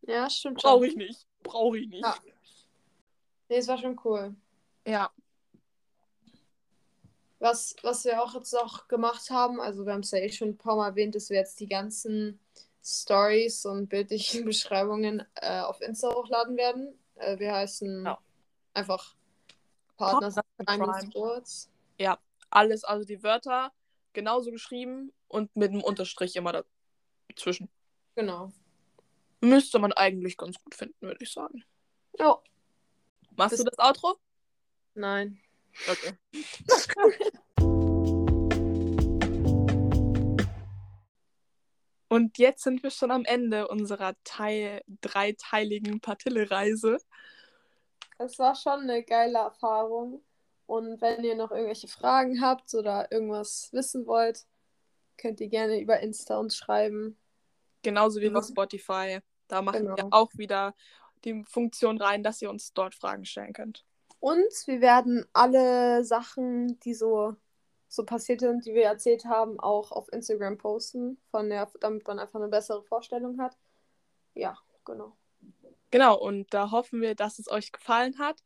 Ja, 0.00 0.30
stimmt 0.30 0.62
schon. 0.62 0.70
Brauche 0.70 0.86
ich 0.86 0.96
nicht. 0.96 1.26
Brauche 1.42 1.78
ich 1.78 1.88
nicht. 1.88 2.02
Ja. 2.02 2.16
Nee, 3.50 3.58
es 3.58 3.68
war 3.68 3.76
schon 3.76 4.00
cool. 4.04 4.34
ja. 4.86 5.10
Was, 7.38 7.76
was 7.82 8.04
wir 8.04 8.22
auch 8.22 8.34
jetzt 8.34 8.52
noch 8.54 8.88
gemacht 8.88 9.28
haben, 9.30 9.60
also 9.60 9.84
wir 9.84 9.92
haben 9.92 10.00
es 10.00 10.10
ja 10.10 10.18
eh 10.18 10.30
schon 10.30 10.48
ein 10.50 10.56
paar 10.56 10.76
Mal 10.76 10.88
erwähnt, 10.88 11.14
dass 11.14 11.28
wir 11.28 11.36
jetzt 11.38 11.60
die 11.60 11.68
ganzen 11.68 12.40
Stories 12.82 13.66
und 13.66 13.88
bildlichen 13.88 14.44
Beschreibungen 14.46 15.22
äh, 15.34 15.60
auf 15.60 15.80
Insta 15.82 16.14
hochladen 16.14 16.56
werden. 16.56 16.98
Äh, 17.16 17.38
wir 17.38 17.54
heißen 17.54 18.04
Ja. 18.06 18.18
einfach 18.72 19.14
Partners 19.96 20.36
Crime. 20.66 21.00
Sports. 21.10 21.70
alles, 22.50 22.84
also 22.84 23.04
die 23.04 23.22
Wörter 23.22 23.72
genauso 24.12 24.50
geschrieben 24.50 25.12
und 25.28 25.54
mit 25.56 25.70
einem 25.72 25.82
Unterstrich 25.82 26.36
immer 26.36 26.64
dazwischen. 27.28 27.68
Genau. 28.14 28.50
Müsste 29.42 29.78
man 29.78 29.92
eigentlich 29.92 30.36
ganz 30.38 30.56
gut 30.62 30.74
finden, 30.74 30.96
würde 31.06 31.22
ich 31.22 31.32
sagen. 31.32 31.64
Ja. 32.18 32.38
Machst 33.36 33.52
Das- 33.52 33.64
du 33.64 33.70
das 33.70 33.78
Outro? 33.78 34.16
Nein. 34.94 35.38
Okay. 35.88 36.12
Und 42.08 42.38
jetzt 42.38 42.62
sind 42.62 42.82
wir 42.82 42.90
schon 42.90 43.10
am 43.10 43.24
Ende 43.24 43.68
unserer 43.68 44.14
Teil 44.24 44.82
dreiteiligen 45.00 46.00
Partille-Reise. 46.00 46.98
Es 48.18 48.38
war 48.38 48.54
schon 48.54 48.80
eine 48.82 49.02
geile 49.02 49.38
Erfahrung. 49.38 50.22
Und 50.66 51.00
wenn 51.00 51.22
ihr 51.24 51.34
noch 51.36 51.50
irgendwelche 51.50 51.88
Fragen 51.88 52.40
habt 52.40 52.74
oder 52.74 53.10
irgendwas 53.12 53.68
wissen 53.72 54.06
wollt, 54.06 54.46
könnt 55.16 55.40
ihr 55.40 55.48
gerne 55.48 55.80
über 55.80 56.00
Insta 56.00 56.38
uns 56.38 56.56
schreiben. 56.56 57.18
Genauso 57.82 58.20
wie 58.20 58.30
bei 58.30 58.40
Mhm. 58.40 58.44
Spotify. 58.44 59.18
Da 59.48 59.62
machen 59.62 59.82
Genau. 59.82 59.96
wir 59.96 60.08
auch 60.10 60.30
wieder 60.34 60.74
die 61.24 61.44
Funktion 61.44 62.00
rein, 62.00 62.22
dass 62.22 62.42
ihr 62.42 62.50
uns 62.50 62.72
dort 62.72 62.94
Fragen 62.94 63.24
stellen 63.24 63.52
könnt. 63.52 63.84
Und 64.20 64.52
wir 64.66 64.80
werden 64.80 65.26
alle 65.32 66.04
Sachen, 66.04 66.78
die 66.80 66.94
so, 66.94 67.36
so 67.88 68.04
passiert 68.04 68.40
sind, 68.40 68.64
die 68.64 68.74
wir 68.74 68.84
erzählt 68.84 69.24
haben, 69.24 69.60
auch 69.60 69.92
auf 69.92 70.12
Instagram 70.12 70.58
posten, 70.58 71.18
von 71.30 71.48
der, 71.48 71.70
damit 71.80 72.06
man 72.06 72.18
einfach 72.18 72.40
eine 72.40 72.48
bessere 72.48 72.82
Vorstellung 72.82 73.40
hat. 73.40 73.56
Ja, 74.34 74.56
genau. 74.84 75.16
Genau, 75.90 76.18
und 76.18 76.52
da 76.52 76.70
hoffen 76.70 77.00
wir, 77.00 77.14
dass 77.14 77.38
es 77.38 77.50
euch 77.50 77.72
gefallen 77.72 78.18
hat 78.18 78.42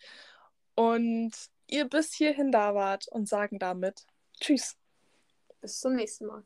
und 0.74 1.32
ihr 1.66 1.88
bis 1.88 2.12
hierhin 2.12 2.52
da 2.52 2.74
wart 2.74 3.08
und 3.08 3.28
sagen 3.28 3.58
damit 3.58 4.06
Tschüss. 4.40 4.76
Bis 5.60 5.80
zum 5.80 5.94
nächsten 5.94 6.26
Mal. 6.26 6.44